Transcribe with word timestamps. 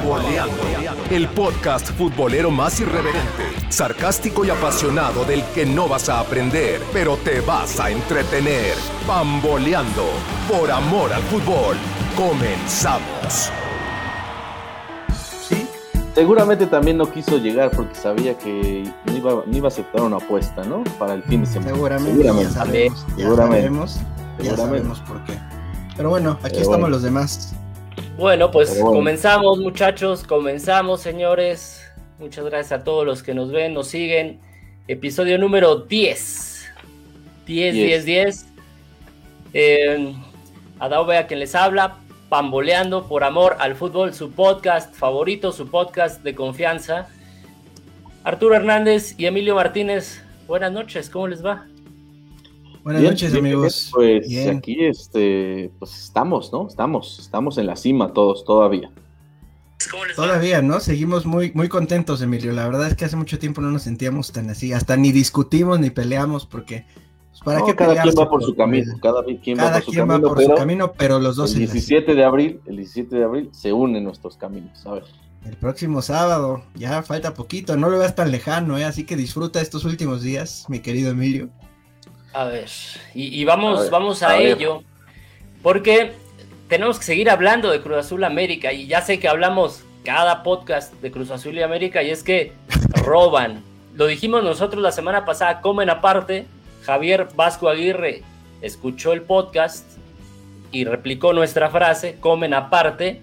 Bamboleando, 0.00 0.54
el 1.10 1.28
podcast 1.28 1.90
futbolero 1.90 2.50
más 2.50 2.80
irreverente, 2.80 3.44
sarcástico 3.68 4.46
y 4.46 4.50
apasionado 4.50 5.26
del 5.26 5.44
que 5.54 5.66
no 5.66 5.88
vas 5.88 6.08
a 6.08 6.20
aprender, 6.20 6.80
pero 6.90 7.18
te 7.18 7.42
vas 7.42 7.78
a 7.78 7.90
entretener. 7.90 8.74
Bamboleando, 9.06 10.06
por 10.48 10.70
amor 10.70 11.12
al 11.12 11.22
fútbol. 11.24 11.76
Comenzamos. 12.16 13.50
Sí, 15.46 15.66
seguramente 16.14 16.66
también 16.66 16.96
no 16.96 17.10
quiso 17.10 17.36
llegar 17.36 17.70
porque 17.70 17.94
sabía 17.94 18.38
que 18.38 18.90
no 19.04 19.16
iba, 19.16 19.42
iba 19.52 19.66
a 19.66 19.68
aceptar 19.68 20.00
una 20.00 20.16
apuesta, 20.16 20.64
¿no? 20.64 20.82
Para 20.98 21.12
el 21.12 21.22
fin 21.24 21.42
de 21.42 21.46
semana. 21.46 21.72
Seguramente, 21.72 22.24
ya 22.24 22.50
sabemos, 22.50 23.06
ya 23.18 23.36
sabemos, 23.36 24.00
ya 24.42 24.56
sabemos 24.56 25.00
por 25.00 25.22
qué. 25.24 25.38
Pero 25.94 26.08
bueno, 26.08 26.38
aquí 26.42 26.60
estamos 26.60 26.88
los 26.88 27.02
demás. 27.02 27.54
Bueno, 28.20 28.50
pues 28.50 28.78
comenzamos 28.78 29.60
muchachos, 29.60 30.24
comenzamos 30.24 31.00
señores. 31.00 31.90
Muchas 32.18 32.44
gracias 32.44 32.78
a 32.78 32.84
todos 32.84 33.06
los 33.06 33.22
que 33.22 33.32
nos 33.32 33.50
ven, 33.50 33.72
nos 33.72 33.88
siguen. 33.88 34.40
Episodio 34.88 35.38
número 35.38 35.76
10. 35.76 36.66
10, 37.46 37.74
10, 37.74 38.04
10. 38.04 38.46
Eh, 39.54 40.14
a 40.78 41.26
quien 41.26 41.40
les 41.40 41.54
habla, 41.54 41.96
Pamboleando 42.28 43.08
por 43.08 43.24
Amor 43.24 43.56
al 43.58 43.74
Fútbol, 43.74 44.12
su 44.12 44.32
podcast 44.32 44.94
favorito, 44.94 45.50
su 45.50 45.70
podcast 45.70 46.22
de 46.22 46.34
confianza. 46.34 47.08
Arturo 48.22 48.54
Hernández 48.54 49.14
y 49.16 49.24
Emilio 49.24 49.54
Martínez, 49.54 50.22
buenas 50.46 50.70
noches, 50.72 51.08
¿cómo 51.08 51.26
les 51.26 51.42
va? 51.42 51.64
Buenas 52.82 53.02
noches, 53.02 53.34
amigos. 53.34 53.90
Pues 53.92 54.26
aquí 54.48 54.84
este, 54.84 55.70
pues 55.78 55.96
estamos, 55.98 56.52
¿no? 56.52 56.66
Estamos, 56.66 57.18
estamos 57.18 57.58
en 57.58 57.66
la 57.66 57.76
cima 57.76 58.12
todos 58.12 58.44
todavía. 58.44 58.90
Todavía, 60.14 60.62
¿no? 60.62 60.80
Seguimos 60.80 61.26
muy, 61.26 61.52
muy 61.54 61.68
contentos, 61.68 62.20
Emilio. 62.22 62.52
La 62.52 62.66
verdad 62.66 62.88
es 62.88 62.94
que 62.94 63.04
hace 63.04 63.16
mucho 63.16 63.38
tiempo 63.38 63.60
no 63.60 63.70
nos 63.70 63.82
sentíamos 63.82 64.32
tan 64.32 64.50
así, 64.50 64.72
hasta 64.72 64.96
ni 64.96 65.12
discutimos 65.12 65.80
ni 65.80 65.90
peleamos, 65.90 66.46
porque 66.46 66.84
pues, 67.30 67.42
¿para 67.42 67.64
qué 67.64 67.74
cada 67.74 68.00
quien 68.00 68.14
va 68.18 68.28
por 68.28 68.42
su 68.42 68.54
camino, 68.54 68.94
cada 69.00 69.24
quien 69.24 69.58
va 69.58 69.72
por, 69.72 69.82
su, 69.82 69.92
camino, 69.92 70.12
va 70.12 70.28
por 70.28 70.36
pero, 70.36 70.50
su 70.50 70.56
camino, 70.56 70.92
pero 70.92 71.18
los 71.18 71.36
dos 71.36 71.52
el 71.52 71.60
17 71.60 72.14
de 72.14 72.24
abril, 72.24 72.60
el 72.66 72.76
17 72.76 73.16
de 73.16 73.24
abril 73.24 73.48
se 73.52 73.72
unen 73.72 74.04
nuestros 74.04 74.36
caminos, 74.36 74.84
a 74.86 74.94
ver. 74.94 75.04
El 75.46 75.56
próximo 75.56 76.02
sábado, 76.02 76.62
ya 76.74 77.02
falta 77.02 77.32
poquito, 77.32 77.76
no 77.76 77.88
lo 77.88 77.98
veas 77.98 78.14
tan 78.14 78.30
lejano, 78.30 78.76
¿eh? 78.76 78.84
así 78.84 79.04
que 79.04 79.16
disfruta 79.16 79.62
estos 79.62 79.86
últimos 79.86 80.22
días, 80.22 80.66
mi 80.68 80.80
querido 80.80 81.10
Emilio. 81.10 81.48
A 82.32 82.44
ver, 82.44 82.68
y, 83.14 83.44
vamos, 83.44 83.88
a 83.88 83.90
vamos 83.90 84.22
a, 84.22 84.38
ello, 84.38 84.84
porque 85.62 86.12
tenemos 86.68 86.98
que 86.98 87.04
seguir 87.04 87.28
hablando 87.28 87.70
de 87.70 87.80
Cruz 87.80 87.98
Azul 87.98 88.22
América, 88.22 88.72
y 88.72 88.86
ya 88.86 89.02
sé 89.02 89.18
que 89.18 89.28
hablamos 89.28 89.82
cada 90.04 90.44
podcast 90.44 90.92
de 90.94 91.10
Cruz 91.10 91.30
Azul 91.32 91.58
y 91.58 91.62
América, 91.62 92.02
y 92.04 92.10
es 92.10 92.22
que 92.22 92.52
roban. 93.04 93.64
Lo 93.94 94.06
dijimos 94.06 94.44
nosotros 94.44 94.80
la 94.80 94.92
semana 94.92 95.24
pasada, 95.24 95.60
comen 95.60 95.90
aparte. 95.90 96.46
Javier 96.84 97.28
Vasco 97.34 97.68
Aguirre 97.68 98.22
escuchó 98.62 99.12
el 99.12 99.22
podcast 99.22 99.84
y 100.70 100.84
replicó 100.84 101.32
nuestra 101.32 101.68
frase, 101.68 102.16
comen 102.20 102.54
aparte, 102.54 103.20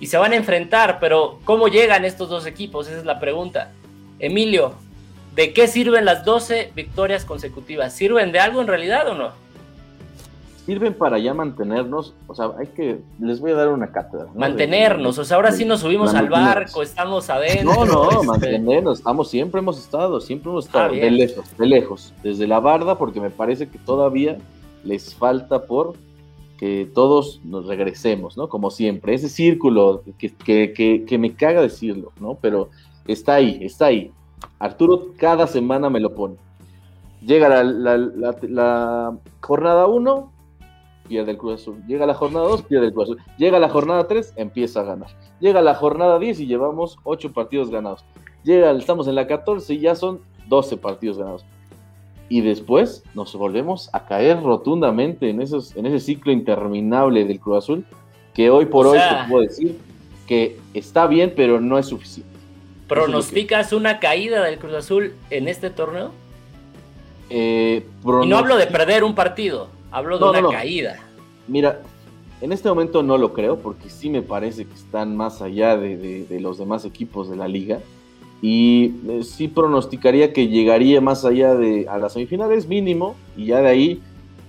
y 0.00 0.06
se 0.06 0.18
van 0.18 0.32
a 0.32 0.36
enfrentar, 0.36 0.98
pero 1.00 1.40
¿cómo 1.44 1.68
llegan 1.68 2.04
estos 2.04 2.28
dos 2.28 2.44
equipos? 2.44 2.88
Esa 2.88 2.98
es 2.98 3.04
la 3.06 3.18
pregunta. 3.18 3.72
Emilio, 4.18 4.74
¿De 5.34 5.52
qué 5.52 5.66
sirven 5.66 6.04
las 6.04 6.24
12 6.24 6.72
victorias 6.74 7.24
consecutivas? 7.24 7.92
¿Sirven 7.92 8.30
de 8.30 8.38
algo 8.38 8.60
en 8.60 8.68
realidad 8.68 9.08
o 9.08 9.14
no? 9.14 9.30
Sirven 10.64 10.94
para 10.94 11.18
ya 11.18 11.34
mantenernos, 11.34 12.14
o 12.26 12.34
sea, 12.34 12.52
hay 12.58 12.68
que, 12.68 13.00
les 13.20 13.38
voy 13.40 13.50
a 13.50 13.54
dar 13.54 13.68
una 13.68 13.88
cátedra. 13.92 14.28
Mantenernos, 14.34 15.18
o 15.18 15.24
sea, 15.24 15.36
ahora 15.36 15.52
sí 15.52 15.66
nos 15.66 15.80
subimos 15.80 16.14
al 16.14 16.30
barco, 16.30 16.82
estamos 16.82 17.28
adentro. 17.28 17.84
No, 17.84 17.84
no, 17.84 18.10
este, 18.10 18.26
mantenernos, 18.26 18.98
estamos, 18.98 19.28
siempre 19.28 19.58
hemos 19.58 19.78
estado, 19.78 20.20
siempre 20.22 20.50
hemos 20.50 20.64
estado, 20.66 20.94
de 20.94 21.10
lejos, 21.10 21.56
de 21.58 21.66
lejos, 21.66 22.14
desde 22.22 22.46
la 22.46 22.60
barda, 22.60 22.96
porque 22.96 23.20
me 23.20 23.28
parece 23.28 23.68
que 23.68 23.78
todavía 23.78 24.38
les 24.84 25.14
falta 25.14 25.66
por 25.66 25.94
que 26.58 26.88
todos 26.94 27.42
nos 27.44 27.66
regresemos, 27.66 28.38
¿no? 28.38 28.48
Como 28.48 28.70
siempre, 28.70 29.14
ese 29.14 29.28
círculo 29.28 30.02
que, 30.16 30.32
que, 30.32 31.04
que 31.06 31.18
me 31.18 31.34
caga 31.34 31.60
decirlo, 31.60 32.12
¿no? 32.18 32.38
Pero 32.40 32.70
está 33.06 33.34
ahí, 33.34 33.58
está 33.60 33.86
ahí. 33.86 34.12
Arturo 34.58 35.12
cada 35.16 35.46
semana 35.46 35.90
me 35.90 36.00
lo 36.00 36.14
pone. 36.14 36.36
Llega 37.20 37.48
la, 37.62 39.16
jornada 39.40 39.86
1, 39.86 40.32
pierde 41.08 41.30
el 41.30 41.38
Cruz 41.38 41.60
Azul. 41.60 41.82
Llega 41.86 42.06
la 42.06 42.14
jornada 42.14 42.46
2, 42.46 42.62
pierde 42.62 42.86
el 42.86 42.92
Cruz 42.92 43.04
Azul. 43.04 43.22
Llega 43.38 43.58
la 43.58 43.68
jornada 43.68 44.06
3, 44.06 44.34
empieza 44.36 44.80
a 44.80 44.84
ganar. 44.84 45.08
Llega 45.40 45.62
la 45.62 45.74
jornada 45.74 46.18
10 46.18 46.40
y 46.40 46.46
llevamos 46.46 46.98
8 47.04 47.32
partidos 47.32 47.70
ganados. 47.70 48.04
Llega, 48.42 48.70
estamos 48.72 49.08
en 49.08 49.14
la 49.14 49.26
14 49.26 49.72
y 49.72 49.80
ya 49.80 49.94
son 49.94 50.20
12 50.48 50.76
partidos 50.76 51.16
ganados. 51.16 51.44
Y 52.28 52.42
después 52.42 53.04
nos 53.14 53.34
volvemos 53.34 53.90
a 53.92 54.04
caer 54.06 54.42
rotundamente 54.42 55.30
en, 55.30 55.40
esos, 55.40 55.74
en 55.76 55.86
ese 55.86 56.00
ciclo 56.00 56.32
interminable 56.32 57.24
del 57.24 57.40
Cruz 57.40 57.58
Azul, 57.58 57.86
que 58.34 58.50
hoy 58.50 58.66
por 58.66 58.86
hoy 58.86 58.98
te 58.98 59.30
puedo 59.30 59.42
decir 59.42 59.78
que 60.26 60.58
está 60.74 61.06
bien, 61.06 61.32
pero 61.34 61.60
no 61.60 61.78
es 61.78 61.86
suficiente. 61.86 62.33
¿Pronosticas 62.88 63.72
una 63.72 63.98
caída 63.98 64.42
del 64.44 64.58
Cruz 64.58 64.74
Azul 64.74 65.14
en 65.30 65.48
este 65.48 65.70
torneo? 65.70 66.12
Eh, 67.30 67.86
y 68.22 68.26
no 68.26 68.36
hablo 68.36 68.56
de 68.56 68.66
perder 68.66 69.04
un 69.04 69.14
partido, 69.14 69.68
hablo 69.90 70.18
de 70.18 70.38
una 70.38 70.50
caída. 70.50 71.00
Mira, 71.48 71.80
en 72.40 72.52
este 72.52 72.68
momento 72.68 73.02
no 73.02 73.16
lo 73.16 73.32
creo, 73.32 73.58
porque 73.58 73.88
sí 73.88 74.10
me 74.10 74.22
parece 74.22 74.66
que 74.66 74.74
están 74.74 75.16
más 75.16 75.40
allá 75.40 75.76
de, 75.76 76.26
los 76.40 76.58
demás 76.58 76.84
equipos 76.84 77.30
de 77.30 77.36
la 77.36 77.48
liga. 77.48 77.80
Y 78.42 78.92
eh, 79.08 79.22
sí 79.22 79.48
pronosticaría 79.48 80.34
que 80.34 80.48
llegaría 80.48 81.00
más 81.00 81.24
allá 81.24 81.54
de 81.54 81.88
a 81.88 81.96
las 81.96 82.12
semifinales 82.12 82.68
mínimo, 82.68 83.16
y 83.36 83.46
ya 83.46 83.62
de 83.62 83.68
ahí 83.68 84.02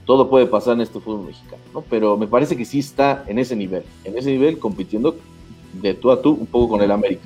todo 0.06 0.30
puede 0.30 0.46
pasar 0.46 0.74
en 0.74 0.82
este 0.82 1.00
fútbol 1.00 1.28
mexicano, 1.28 1.62
¿no? 1.74 1.82
Pero 1.90 2.18
me 2.18 2.28
parece 2.28 2.58
que 2.58 2.66
sí 2.66 2.80
está 2.80 3.24
en 3.28 3.40
ese 3.40 3.56
nivel, 3.56 3.84
en 4.04 4.18
ese 4.18 4.32
nivel 4.32 4.60
compitiendo 4.60 5.16
de 5.82 5.94
tú 5.94 6.12
a 6.12 6.22
tú 6.22 6.32
un 6.32 6.48
poco 6.48 6.70
con 6.70 6.82
el 6.82 6.92
América. 6.92 7.24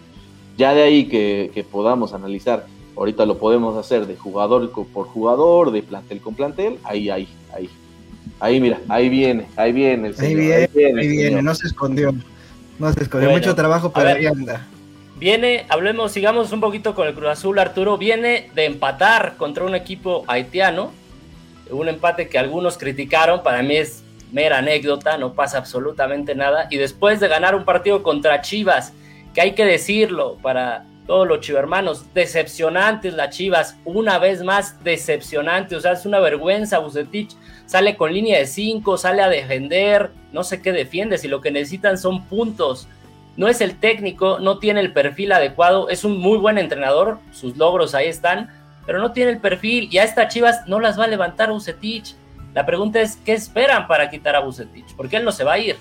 Ya 0.60 0.74
de 0.74 0.84
ahí 0.84 1.06
que, 1.06 1.66
podamos 1.72 2.12
analizar, 2.14 2.66
ahorita 2.98 3.26
lo 3.26 3.38
podemos 3.38 3.78
hacer 3.78 4.06
de 4.08 4.18
jugador 4.18 4.70
por 4.94 5.08
jugador, 5.08 5.72
de 5.72 5.82
plantel 5.82 6.20
con 6.20 6.36
plantel, 6.36 6.78
ahí, 6.84 7.10
ahí, 7.10 7.30
ahí. 7.56 7.70
Ahí, 8.42 8.60
mira, 8.60 8.78
ahí 8.90 9.08
viene, 9.08 9.48
ahí 9.56 9.72
viene 9.72 10.10
el 10.10 10.16
señor. 10.18 10.42
Ahí 10.42 10.68
viene, 10.76 11.00
ahí 11.00 11.08
viene, 11.08 11.42
no 11.42 11.56
se 11.56 11.68
escondió. 11.68 12.14
No 12.78 12.92
se 12.92 13.04
escondió, 13.04 13.30
mucho 13.30 13.56
trabajo, 13.56 13.94
pero 13.94 14.10
ahí 14.10 14.26
anda. 14.26 14.68
Viene, 15.16 15.66
hablemos, 15.70 16.12
sigamos 16.12 16.52
un 16.52 16.60
poquito 16.60 16.94
con 16.94 17.08
el 17.08 17.14
Cruz 17.14 17.30
Azul, 17.30 17.58
Arturo. 17.58 17.98
Viene 17.98 18.52
de 18.54 18.66
empatar 18.66 19.38
contra 19.38 19.64
un 19.64 19.76
equipo 19.76 20.26
haitiano. 20.28 20.92
Un 21.72 21.88
empate 21.88 22.28
que 22.28 22.38
algunos 22.38 22.78
criticaron, 22.78 23.44
para 23.44 23.64
mí 23.64 23.78
es 23.78 24.04
mera 24.34 24.58
anécdota, 24.58 25.18
no 25.18 25.32
pasa 25.36 25.58
absolutamente 25.58 26.36
nada. 26.36 26.68
Y 26.70 26.76
después 26.76 27.22
de 27.22 27.30
ganar 27.30 27.56
un 27.56 27.64
partido 27.64 28.04
contra 28.04 28.42
Chivas, 28.42 28.92
que 29.34 29.42
hay 29.42 29.52
que 29.54 29.66
decirlo 29.66 30.38
para 30.42 30.86
todos 31.06 31.28
los 31.28 31.40
chivermanos, 31.40 32.14
decepcionantes 32.14 33.16
las 33.16 33.36
chivas, 33.36 33.78
una 33.84 34.20
vez 34.20 34.44
más 34.44 34.84
decepcionante, 34.84 35.76
o 35.76 35.80
sea, 35.80 35.94
es 35.94 36.06
una 36.06 36.20
vergüenza, 36.20 36.78
Bucetich 36.78 37.36
sale 37.66 37.98
con 37.98 38.14
línea 38.14 38.38
de 38.38 38.46
5, 38.46 38.96
sale 38.98 39.24
a 39.24 39.30
defender, 39.30 40.12
no 40.32 40.44
sé 40.44 40.62
qué 40.62 40.72
defiende, 40.72 41.18
si 41.18 41.28
lo 41.28 41.42
que 41.42 41.50
necesitan 41.50 41.98
son 41.98 42.26
puntos, 42.26 42.88
no 43.38 43.48
es 43.48 43.62
el 43.62 43.80
técnico, 43.80 44.40
no 44.40 44.60
tiene 44.60 44.82
el 44.82 44.94
perfil 44.94 45.32
adecuado, 45.32 45.90
es 45.90 46.04
un 46.04 46.18
muy 46.20 46.38
buen 46.38 46.58
entrenador, 46.58 47.20
sus 47.32 47.58
logros 47.58 47.96
ahí 47.96 48.08
están, 48.08 48.52
pero 48.86 49.00
no 49.00 49.12
tiene 49.12 49.32
el 49.32 49.40
perfil 49.40 49.88
y 49.92 49.98
a 49.98 50.04
estas 50.04 50.34
chivas 50.34 50.68
no 50.68 50.80
las 50.80 51.00
va 51.00 51.06
a 51.06 51.08
levantar 51.08 51.52
Bucetich. 51.52 52.16
La 52.54 52.66
pregunta 52.66 53.00
es, 53.02 53.16
¿qué 53.18 53.34
esperan 53.34 53.88
para 53.88 54.10
quitar 54.10 54.36
a 54.36 54.42
Bucetich? 54.42 54.96
Porque 54.96 55.18
él 55.18 55.24
no 55.24 55.32
se 55.32 55.44
va 55.44 55.54
a 55.54 55.60
ir. 55.60 55.76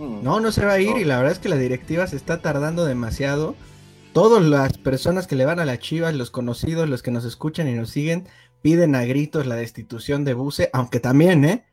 Mm. 0.00 0.24
No, 0.24 0.40
no 0.40 0.50
se 0.50 0.64
va 0.64 0.72
a 0.72 0.80
ir 0.80 0.96
y 0.96 1.04
la 1.04 1.18
verdad 1.18 1.32
es 1.32 1.38
que 1.38 1.50
la 1.50 1.56
directiva 1.56 2.06
se 2.06 2.16
está 2.16 2.40
tardando 2.40 2.84
demasiado. 2.86 3.54
Todas 4.12 4.42
las 4.42 4.78
personas 4.78 5.26
que 5.26 5.36
le 5.36 5.44
van 5.44 5.60
a 5.60 5.64
la 5.64 5.78
Chivas, 5.78 6.14
los 6.14 6.30
conocidos, 6.30 6.88
los 6.88 7.02
que 7.02 7.10
nos 7.10 7.24
escuchan 7.24 7.68
y 7.68 7.74
nos 7.74 7.90
siguen, 7.90 8.26
piden 8.62 8.94
a 8.94 9.04
gritos 9.04 9.46
la 9.46 9.56
destitución 9.56 10.24
de 10.24 10.34
Buse, 10.34 10.70
aunque 10.72 11.00
también, 11.00 11.44
¿eh? 11.44 11.64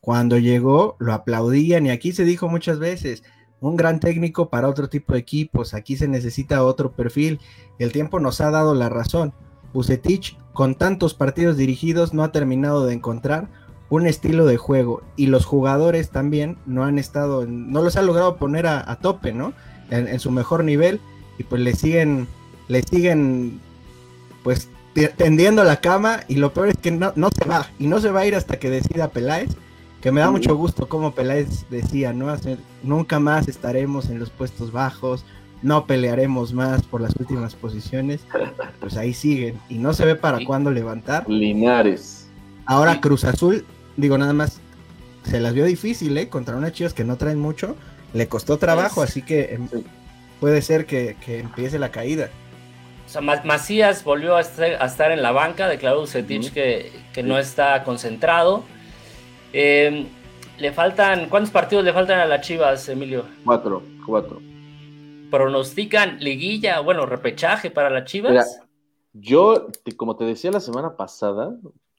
Cuando 0.00 0.36
llegó 0.38 0.96
lo 0.98 1.12
aplaudían 1.14 1.86
y 1.86 1.90
aquí 1.90 2.12
se 2.12 2.24
dijo 2.24 2.48
muchas 2.48 2.78
veces, 2.78 3.22
un 3.60 3.76
gran 3.76 4.00
técnico 4.00 4.50
para 4.50 4.68
otro 4.68 4.88
tipo 4.88 5.14
de 5.14 5.20
equipos, 5.20 5.72
aquí 5.72 5.96
se 5.96 6.08
necesita 6.08 6.64
otro 6.64 6.92
perfil. 6.92 7.40
El 7.78 7.92
tiempo 7.92 8.20
nos 8.20 8.40
ha 8.40 8.50
dado 8.50 8.74
la 8.74 8.88
razón. 8.88 9.32
Bucetich, 9.72 10.36
con 10.52 10.74
tantos 10.74 11.14
partidos 11.14 11.56
dirigidos, 11.56 12.12
no 12.12 12.24
ha 12.24 12.32
terminado 12.32 12.84
de 12.86 12.94
encontrar 12.94 13.48
un 13.88 14.06
estilo 14.06 14.46
de 14.46 14.56
juego 14.56 15.02
y 15.16 15.26
los 15.26 15.44
jugadores 15.44 16.10
también 16.10 16.56
no 16.66 16.84
han 16.84 16.98
estado, 16.98 17.46
no 17.46 17.82
los 17.82 17.96
ha 17.96 18.02
logrado 18.02 18.36
poner 18.36 18.66
a, 18.66 18.96
tope, 18.96 19.32
¿no? 19.32 19.52
En, 19.90 20.18
su 20.18 20.30
mejor 20.30 20.64
nivel 20.64 21.00
y 21.38 21.44
pues 21.44 21.62
le 21.62 21.74
siguen, 21.74 22.26
le 22.68 22.82
siguen 22.82 23.60
pues 24.42 24.68
tendiendo 25.16 25.62
la 25.62 25.80
cama 25.80 26.20
y 26.26 26.36
lo 26.36 26.52
peor 26.52 26.68
es 26.68 26.76
que 26.78 26.90
no, 26.90 27.12
no 27.16 27.28
se 27.30 27.48
va 27.48 27.68
y 27.78 27.86
no 27.86 28.00
se 28.00 28.10
va 28.10 28.20
a 28.20 28.26
ir 28.26 28.34
hasta 28.34 28.58
que 28.58 28.70
decida 28.70 29.10
Peláez 29.10 29.56
que 30.00 30.12
me 30.12 30.20
da 30.20 30.30
mucho 30.30 30.54
gusto 30.54 30.88
como 30.88 31.12
Peláez 31.12 31.68
decía, 31.68 32.12
¿no? 32.12 32.32
nunca 32.84 33.18
más 33.18 33.48
estaremos 33.48 34.08
en 34.08 34.18
los 34.20 34.30
puestos 34.30 34.70
bajos, 34.70 35.24
no 35.62 35.86
pelearemos 35.86 36.52
más 36.52 36.82
por 36.82 37.00
las 37.00 37.16
últimas 37.16 37.56
posiciones, 37.56 38.20
pues 38.78 38.96
ahí 38.96 39.12
siguen 39.12 39.58
y 39.68 39.78
no 39.78 39.92
se 39.94 40.04
ve 40.04 40.14
para 40.14 40.44
cuándo 40.44 40.70
levantar. 40.70 41.28
Linares. 41.28 42.28
Ahora 42.66 43.00
Cruz 43.00 43.24
Azul, 43.24 43.64
digo 43.96 44.18
nada 44.18 44.32
más, 44.32 44.60
se 45.24 45.40
las 45.40 45.54
vio 45.54 45.64
difícil, 45.64 46.16
¿eh? 46.18 46.28
Contra 46.28 46.56
unas 46.56 46.72
chivas 46.72 46.94
que 46.94 47.04
no 47.04 47.16
traen 47.16 47.38
mucho, 47.38 47.76
le 48.12 48.28
costó 48.28 48.58
trabajo, 48.58 49.02
así 49.02 49.22
que 49.22 49.54
em, 49.54 49.68
puede 50.40 50.62
ser 50.62 50.86
que, 50.86 51.16
empiece 51.26 51.78
la 51.78 51.90
caída. 51.90 52.30
O 53.06 53.08
sea, 53.08 53.20
Macías 53.20 54.02
volvió 54.02 54.36
a 54.36 54.40
estar, 54.40 55.12
en 55.12 55.22
la 55.22 55.32
banca, 55.32 55.68
declaró 55.68 56.02
Ucetich 56.02 56.52
que, 56.52 56.92
que 57.12 57.22
no 57.22 57.38
está 57.38 57.84
concentrado. 57.84 58.64
Em, 59.52 60.06
le 60.58 60.72
faltan, 60.72 61.28
¿cuántos 61.28 61.50
partidos 61.50 61.84
le 61.84 61.92
faltan 61.92 62.18
a 62.18 62.26
las 62.26 62.40
Chivas, 62.40 62.88
Emilio? 62.88 63.24
Cuatro, 63.44 63.82
cuatro. 64.04 64.40
¿Pronostican 65.30 66.18
liguilla, 66.18 66.80
bueno, 66.80 67.06
repechaje 67.06 67.70
para 67.70 67.90
las 67.90 68.04
Chivas? 68.04 68.60
yo, 69.12 69.68
como 69.96 70.16
te 70.16 70.24
decía 70.24 70.50
la 70.50 70.60
semana 70.60 70.96
pasada, 70.96 71.56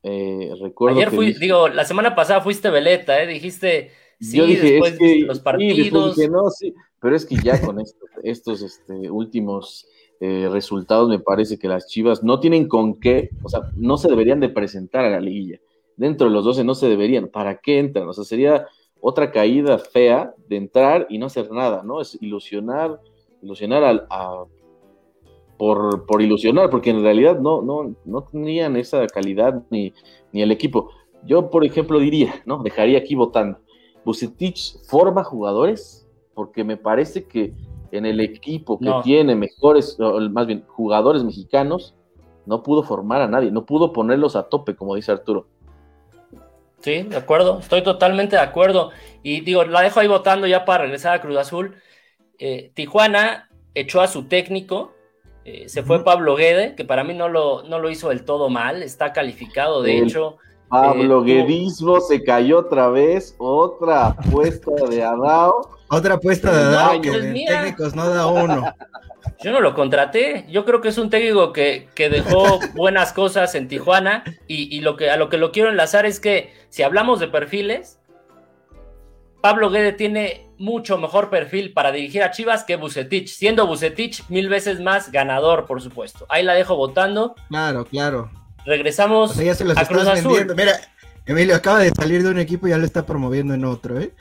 eh, 0.10 0.54
recuerdo 0.62 0.98
Ayer 0.98 1.12
fui, 1.12 1.34
digo, 1.34 1.68
la 1.68 1.84
semana 1.84 2.16
pasada 2.16 2.40
fuiste 2.40 2.70
veleta, 2.70 3.22
¿eh? 3.22 3.28
Dijiste, 3.28 3.92
sí, 4.22 4.40
después 4.56 4.98
de 4.98 5.24
los 5.26 5.42
partidos. 5.42 6.16
sí, 6.58 6.74
pero 7.02 7.16
es 7.16 7.26
que 7.26 7.36
ya 7.36 7.60
con 7.60 7.84
estos, 8.24 8.62
este, 8.62 9.12
últimos 9.12 9.86
eh, 10.22 10.48
resultados 10.50 11.10
me 11.10 11.20
parece 11.20 11.60
que 11.60 11.68
las 11.68 11.88
Chivas 11.88 12.24
no 12.24 12.40
tienen 12.40 12.70
con 12.70 13.02
qué, 13.02 13.32
o 13.44 13.50
sea, 13.50 13.70
no 13.76 13.98
se 13.98 14.08
deberían 14.08 14.40
de 14.40 14.48
presentar 14.48 15.04
a 15.04 15.10
la 15.10 15.20
liguilla. 15.20 15.60
Dentro 15.98 16.28
de 16.28 16.34
los 16.34 16.46
12 16.46 16.64
no 16.64 16.74
se 16.74 16.88
deberían. 16.88 17.28
¿Para 17.28 17.58
qué 17.58 17.80
entran? 17.80 18.08
O 18.08 18.14
sea, 18.14 18.24
sería 18.24 18.66
otra 19.02 19.32
caída 19.32 19.78
fea 19.78 20.34
de 20.48 20.56
entrar 20.56 21.08
y 21.10 21.18
no 21.18 21.26
hacer 21.26 21.52
nada, 21.52 21.84
¿no? 21.84 22.00
Es 22.00 22.18
ilusionar, 22.22 23.02
ilusionar 23.42 24.08
a, 24.10 24.46
por, 25.58 26.06
por, 26.06 26.22
ilusionar, 26.22 26.70
porque 26.70 26.92
en 26.92 27.02
realidad 27.02 27.40
no, 27.40 27.62
no, 27.62 27.96
no 28.06 28.24
tenían 28.24 28.76
esa 28.76 29.06
calidad 29.08 29.64
ni, 29.70 29.94
ni 30.32 30.42
el 30.42 30.52
equipo. 30.52 30.92
Yo, 31.24 31.50
por 31.50 31.66
ejemplo, 31.66 32.00
diría, 32.00 32.36
¿no? 32.46 32.62
Dejaría 32.64 33.00
aquí 33.00 33.16
votando. 33.16 33.60
Bucetich 34.06 34.78
forma 34.86 35.24
jugadores 35.24 36.08
porque 36.34 36.64
me 36.64 36.78
parece 36.78 37.26
que 37.26 37.54
en 37.92 38.06
el 38.06 38.20
equipo 38.20 38.80
que 38.80 38.92
tiene 39.04 39.36
mejores, 39.36 39.98
más 40.32 40.48
bien 40.48 40.64
jugadores 40.68 41.24
mexicanos, 41.24 41.96
no 42.46 42.64
pudo 42.64 42.84
formar 42.84 43.22
a 43.22 43.28
nadie, 43.28 43.52
no 43.52 43.66
pudo 43.66 43.92
ponerlos 43.92 44.36
a 44.36 44.44
tope, 44.44 44.76
como 44.76 44.96
dice 44.96 45.12
Arturo. 45.12 45.48
Sí, 46.80 47.04
de 47.04 47.18
acuerdo, 47.18 47.60
estoy 47.60 47.82
totalmente 47.82 48.36
de 48.36 48.42
acuerdo. 48.42 48.92
Y 49.24 49.42
digo, 49.42 49.64
la 49.64 49.82
dejo 49.82 50.00
ahí 50.00 50.08
votando 50.08 50.48
ya 50.48 50.64
para 50.64 50.84
regresar 50.84 51.16
a 51.16 51.22
Cruz 51.22 51.38
Azul. 51.38 51.76
Eh, 52.40 52.72
Tijuana 52.74 53.50
echó 53.74 54.02
a 54.02 54.08
su 54.08 54.28
técnico, 54.28 54.94
eh, 55.50 55.70
se 55.70 55.82
fue 55.82 56.04
Pablo 56.04 56.36
Guede, 56.36 56.76
que 56.76 56.84
para 56.84 57.06
mí 57.06 57.14
no 57.14 57.30
lo, 57.30 57.64
no 57.64 57.80
lo 57.80 57.90
hizo 57.90 58.10
del 58.10 58.26
todo 58.26 58.50
mal, 58.50 58.84
está 58.84 59.14
calificado, 59.14 59.82
de 59.82 60.00
hecho. 60.00 60.36
Pablo 60.68 61.22
eh, 61.22 61.26
Guedismo 61.26 62.02
se 62.02 62.22
cayó 62.22 62.60
otra 62.60 62.90
vez, 62.90 63.34
otra 63.38 64.08
apuesta 64.08 64.72
de 64.90 65.06
Adao. 65.06 65.70
Otra 65.90 66.16
apuesta 66.16 66.52
de 66.52 66.64
Adao 66.66 67.00
que 67.00 67.10
pues 67.12 67.22
técnicos 67.46 67.96
no 67.96 68.10
da 68.10 68.28
uno. 68.28 68.62
Yo 69.42 69.54
no 69.54 69.62
lo 69.62 69.74
contraté, 69.74 70.46
yo 70.50 70.66
creo 70.66 70.82
que 70.82 70.88
es 70.90 70.98
un 70.98 71.10
técnico 71.10 71.54
que, 71.54 71.88
dejó 71.96 72.60
buenas 72.76 73.14
cosas 73.14 73.54
en 73.56 73.68
Tijuana 73.68 74.24
y, 74.48 74.82
lo 74.82 74.98
que, 74.98 75.12
a 75.12 75.16
lo 75.16 75.30
que 75.30 75.38
lo 75.38 75.52
quiero 75.52 75.70
enlazar 75.70 76.06
es 76.06 76.20
que 76.20 76.52
si 76.70 76.82
hablamos 76.82 77.20
de 77.20 77.28
perfiles, 77.28 77.97
Pablo 79.42 79.70
Guede 79.70 79.94
tiene 79.94 80.48
mucho 80.58 80.98
mejor 80.98 81.30
perfil 81.30 81.74
para 81.74 81.92
dirigir 81.92 82.24
a 82.24 82.32
Chivas 82.32 82.64
que 82.64 82.76
Bucetich, 82.76 83.30
siendo 83.30 83.68
Bucetich 83.68 84.28
mil 84.30 84.50
veces 84.50 84.80
más 84.80 85.12
ganador, 85.12 85.66
por 85.66 85.82
supuesto. 85.82 86.26
Ahí 86.30 86.44
la 86.44 86.54
dejo 86.54 86.76
votando. 86.76 87.36
Claro, 87.50 87.86
claro. 87.86 88.32
Regresamos 88.66 89.38
a 89.38 89.86
Cruz 89.86 90.08
Azul. 90.08 90.54
Mira, 90.56 90.74
Emilio 91.26 91.56
acaba 91.56 91.80
de 91.80 91.92
salir 91.92 92.24
de 92.24 92.30
un 92.30 92.40
equipo 92.40 92.68
y 92.68 92.72
ya 92.72 92.78
lo 92.78 92.86
está 92.86 93.06
promoviendo 93.06 93.54
en 93.54 93.66
otro, 93.66 94.00
¿eh? 94.00 94.14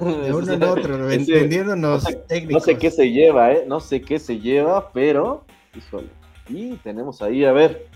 De 0.00 0.32
uno 0.32 0.52
en 0.52 0.62
otro, 0.62 0.98
vendiéndonos 1.06 2.04
no 2.04 2.10
sé, 2.10 2.16
técnicos. 2.28 2.66
No 2.66 2.72
sé 2.72 2.78
qué 2.78 2.90
se 2.90 3.10
lleva, 3.10 3.52
¿eh? 3.52 3.64
No 3.66 3.80
sé 3.80 4.00
qué 4.00 4.18
se 4.18 4.38
lleva, 4.38 4.92
pero, 4.92 5.44
híjole. 5.76 6.08
Y 6.48 6.74
tenemos 6.76 7.22
ahí, 7.22 7.44
a 7.44 7.52
ver. 7.52 7.86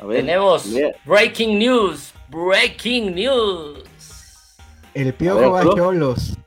A 0.00 0.04
ver 0.04 0.18
tenemos 0.18 0.70
breaking 1.04 1.58
news, 1.58 2.12
breaking 2.28 3.14
news. 3.14 3.82
El 4.96 5.12
Piojo 5.12 5.50
va 5.50 5.60
a 5.60 5.64
Cholos. 5.64 6.38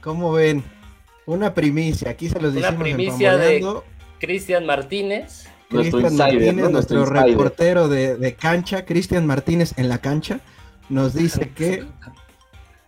¿Cómo 0.00 0.32
ven? 0.32 0.64
Una 1.26 1.54
primicia, 1.54 2.10
aquí 2.10 2.28
se 2.28 2.40
los 2.40 2.52
decimos 2.52 2.74
Una 2.74 2.82
primicia 2.82 3.36
de 3.36 3.64
Cristian 4.18 4.66
Martínez. 4.66 5.46
Cristian 5.68 6.16
Martínez, 6.16 6.70
nuestro, 6.70 7.04
reportero 7.04 7.86
de, 7.88 8.34
cancha, 8.34 8.84
Cristian 8.84 9.26
Martínez 9.26 9.74
en 9.76 9.88
la 9.88 9.98
cancha, 9.98 10.40
nos 10.88 11.14
dice 11.14 11.50
que 11.54 11.84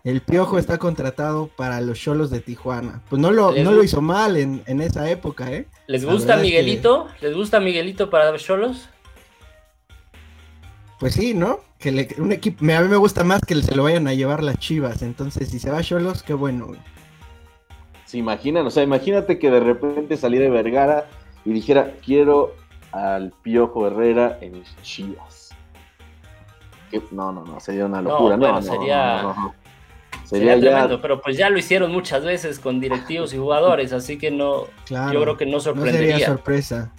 el 0.03 0.23
Piojo 0.23 0.59
está 0.59 0.79
contratado 0.79 1.47
para 1.47 1.81
los 1.81 2.01
Cholos 2.01 2.31
de 2.31 2.41
Tijuana. 2.41 3.01
Pues 3.09 3.23
no 3.23 3.31
lo, 3.31 3.53
no 3.53 3.71
lo 3.71 3.85
hizo 3.85 4.01
mal 4.01 4.37
en, 4.37 4.81
esa 4.81 5.09
época, 5.09 5.53
¿eh? 5.53 5.69
¿Les 5.87 6.05
gusta 6.05 6.37
Miguelito? 6.37 7.07
¿Les 7.21 7.33
gusta 7.33 7.61
Miguelito 7.61 8.11
para 8.11 8.33
los 8.33 8.43
Cholos? 8.43 8.89
Pues 11.01 11.15
sí, 11.15 11.33
¿no? 11.33 11.61
Que 11.79 12.15
un 12.19 12.31
equipo, 12.31 12.63
a 12.63 12.81
mí 12.83 12.89
me 12.89 12.97
gusta 12.97 13.25
más 13.25 13.41
que 13.41 13.55
se 13.63 13.75
lo 13.75 13.85
vayan 13.85 14.07
a 14.07 14.13
llevar 14.13 14.43
las 14.43 14.59
Chivas. 14.59 15.01
Entonces, 15.01 15.49
si 15.49 15.59
se 15.59 15.71
va 15.71 15.79
a 15.79 15.83
Cholos, 15.83 16.23
qué 16.23 16.35
bueno. 16.35 16.73
Se 18.05 18.19
imaginan, 18.19 18.67
o 18.67 18.71
sea, 18.71 18.83
imagínate 18.83 19.39
que 19.39 19.51
de 19.51 19.61
repente 19.61 20.19
saliera 20.19 20.45
de 20.45 20.51
Vergara 20.51 21.07
y 21.47 21.53
dijera, 21.53 21.95
quiero 22.05 22.55
al 22.93 23.33
Piojo 23.43 23.87
Herrera 23.87 24.39
en 24.43 24.59
mis 24.59 24.77
Chivas. 24.83 25.55
No, 27.13 27.33
no, 27.33 27.45
no, 27.47 27.61
sería 27.61 27.87
una 27.87 28.03
locura. 28.03 28.37
No, 28.37 28.53
no, 28.53 28.63
sería, 28.63 29.35
sería, 30.25 30.61
tremendo, 30.61 31.01
pero 31.01 31.23
pues 31.23 31.39
ya 31.39 31.49
lo 31.49 31.59
hicieron 31.59 31.93
muchas 31.93 32.25
veces 32.25 32.59
con 32.59 32.79
directivos 32.79 33.33
y 33.33 33.39
jugadores, 33.39 33.93
así 33.95 34.19
que 34.19 34.31
no, 34.31 34.67
yo 34.89 35.23
creo 35.23 35.37
que 35.39 35.47
no 35.47 35.61
sorprendería. 35.61 36.11
No 36.11 36.19
sería 36.19 36.27
sorpresa. 36.27 36.93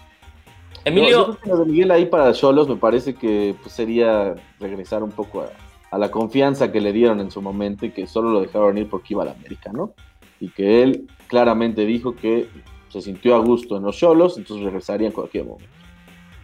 Emilio. 0.85 1.37
lo 1.45 1.57
de 1.57 1.65
Miguel 1.65 1.91
ahí 1.91 2.05
para 2.05 2.33
Cholos 2.33 2.67
me 2.67 2.75
parece 2.75 3.13
que 3.13 3.55
pues, 3.61 3.73
sería 3.73 4.35
regresar 4.59 5.03
un 5.03 5.11
poco 5.11 5.45
a, 5.91 5.97
la 5.97 6.09
confianza 6.09 6.71
que 6.71 6.81
le 6.81 6.93
dieron 6.93 7.19
en 7.19 7.31
su 7.31 7.41
momento 7.41 7.85
y 7.85 7.91
que 7.91 8.07
solo 8.07 8.31
lo 8.31 8.41
dejaron 8.41 8.77
ir 8.77 8.89
porque 8.89 9.13
iba 9.13 9.23
a 9.23 9.25
la 9.25 9.33
América, 9.33 9.71
¿no? 9.73 9.93
Y 10.39 10.49
que 10.49 10.81
él 10.81 11.07
claramente 11.27 11.85
dijo 11.85 12.15
que 12.15 12.47
se 12.89 13.01
sintió 13.01 13.35
a 13.35 13.39
gusto 13.39 13.77
en 13.77 13.83
los 13.83 13.97
Cholos, 13.97 14.37
entonces 14.37 14.65
regresaría 14.65 15.07
en 15.07 15.13
cualquier 15.13 15.45
momento. 15.45 15.71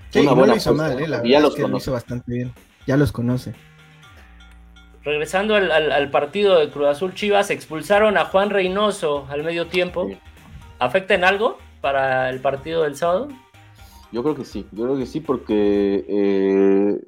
Sí, 0.10 0.24
no 0.24 0.36
lo 0.36 0.56
hizo 0.56 0.74
mal, 0.74 1.00
¿eh? 1.00 1.30
ya 1.30 1.40
los 1.40 1.56
conoce. 1.56 1.72
Lo 1.72 1.78
hizo 1.78 1.92
bastante 1.94 2.32
bien. 2.32 2.54
Ya 2.86 2.98
los 2.98 3.12
conoce. 3.12 3.54
Regresando 5.04 5.56
al, 5.56 6.12
partido 6.12 6.60
de 6.60 6.70
Cruz 6.70 6.88
Azul 6.88 7.14
Chivas, 7.14 7.50
expulsaron 7.50 8.18
a 8.18 8.26
Juan 8.26 8.50
Reynoso 8.50 9.26
al 9.30 9.44
medio 9.44 9.68
tiempo. 9.68 10.10
¿Afecta 10.80 11.14
en 11.14 11.24
algo 11.24 11.58
para 11.82 12.30
el 12.30 12.42
partido 12.42 12.84
del 12.84 12.96
sábado? 12.96 13.30
Yo 14.12 14.24
creo 14.24 14.36
que 14.36 14.46
sí, 14.46 14.66
yo 14.72 14.86
creo 14.86 14.98
que 14.98 15.06
sí, 15.06 15.20
porque 15.20 16.06
eh, 16.08 17.02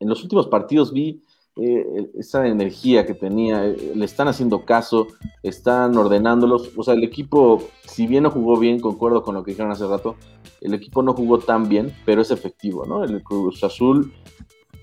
en 0.00 0.08
los 0.08 0.22
últimos 0.22 0.48
partidos 0.48 0.92
vi 0.92 1.22
eh, 1.60 2.08
esa 2.16 2.46
energía 2.46 3.04
que 3.04 3.14
tenía, 3.14 3.66
eh, 3.66 3.92
le 3.94 4.04
están 4.04 4.28
haciendo 4.28 4.64
caso, 4.64 5.08
están 5.42 5.96
ordenándolos. 5.96 6.70
O 6.76 6.84
sea, 6.84 6.94
el 6.94 7.02
equipo, 7.02 7.64
si 7.84 8.06
bien 8.06 8.22
no 8.22 8.30
jugó 8.30 8.58
bien, 8.58 8.78
concuerdo 8.78 9.24
con 9.24 9.34
lo 9.34 9.42
que 9.42 9.50
dijeron 9.50 9.72
hace 9.72 9.86
rato, 9.86 10.14
el 10.60 10.72
equipo 10.74 11.02
no 11.02 11.14
jugó 11.14 11.40
tan 11.40 11.68
bien, 11.68 11.92
pero 12.06 12.22
es 12.22 12.30
efectivo, 12.30 12.86
¿no? 12.86 13.02
El 13.02 13.24
Cruz 13.24 13.64
Azul, 13.64 14.12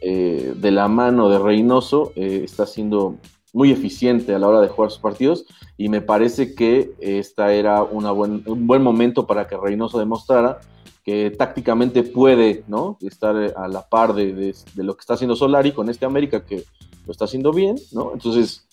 eh, 0.01 0.54
de 0.54 0.72
la 0.72 0.89
mano 0.89 1.30
de 1.30 1.39
Reynoso, 1.39 2.12
está 2.15 2.65
siendo 2.65 3.15
muy 3.54 3.72
eficiente 3.72 4.36
a 4.36 4.39
la 4.39 4.50
hora 4.50 4.60
de 4.60 4.68
jugar 4.68 4.92
sus 4.92 5.00
partidos 5.00 5.46
y 5.77 5.88
me 5.88 6.01
parece 6.01 6.56
que 6.56 6.94
esta 7.00 7.54
era 7.54 7.84
una 7.84 8.12
buen, 8.12 8.44
un 8.48 8.68
buen 8.68 8.84
momento 8.84 9.25
para 9.25 9.48
que 9.48 9.56
Reynoso 9.56 9.98
demostrara 9.98 10.60
que 11.05 11.29
tácticamente 11.29 12.01
puede 12.01 12.63
¿no? 12.67 12.97
estar 13.01 13.35
a 13.55 13.67
la 13.67 13.88
par 13.88 14.15
de, 14.15 14.55
lo 14.75 14.95
que 14.95 15.01
está 15.01 15.13
haciendo 15.13 15.35
Solari 15.35 15.71
con 15.71 15.88
este 15.88 16.03
América 16.03 16.43
que 16.43 16.63
lo 17.05 17.12
está 17.12 17.25
haciendo 17.25 17.53
bien, 17.53 17.75
¿no? 17.91 18.12
Entonces 18.12 18.67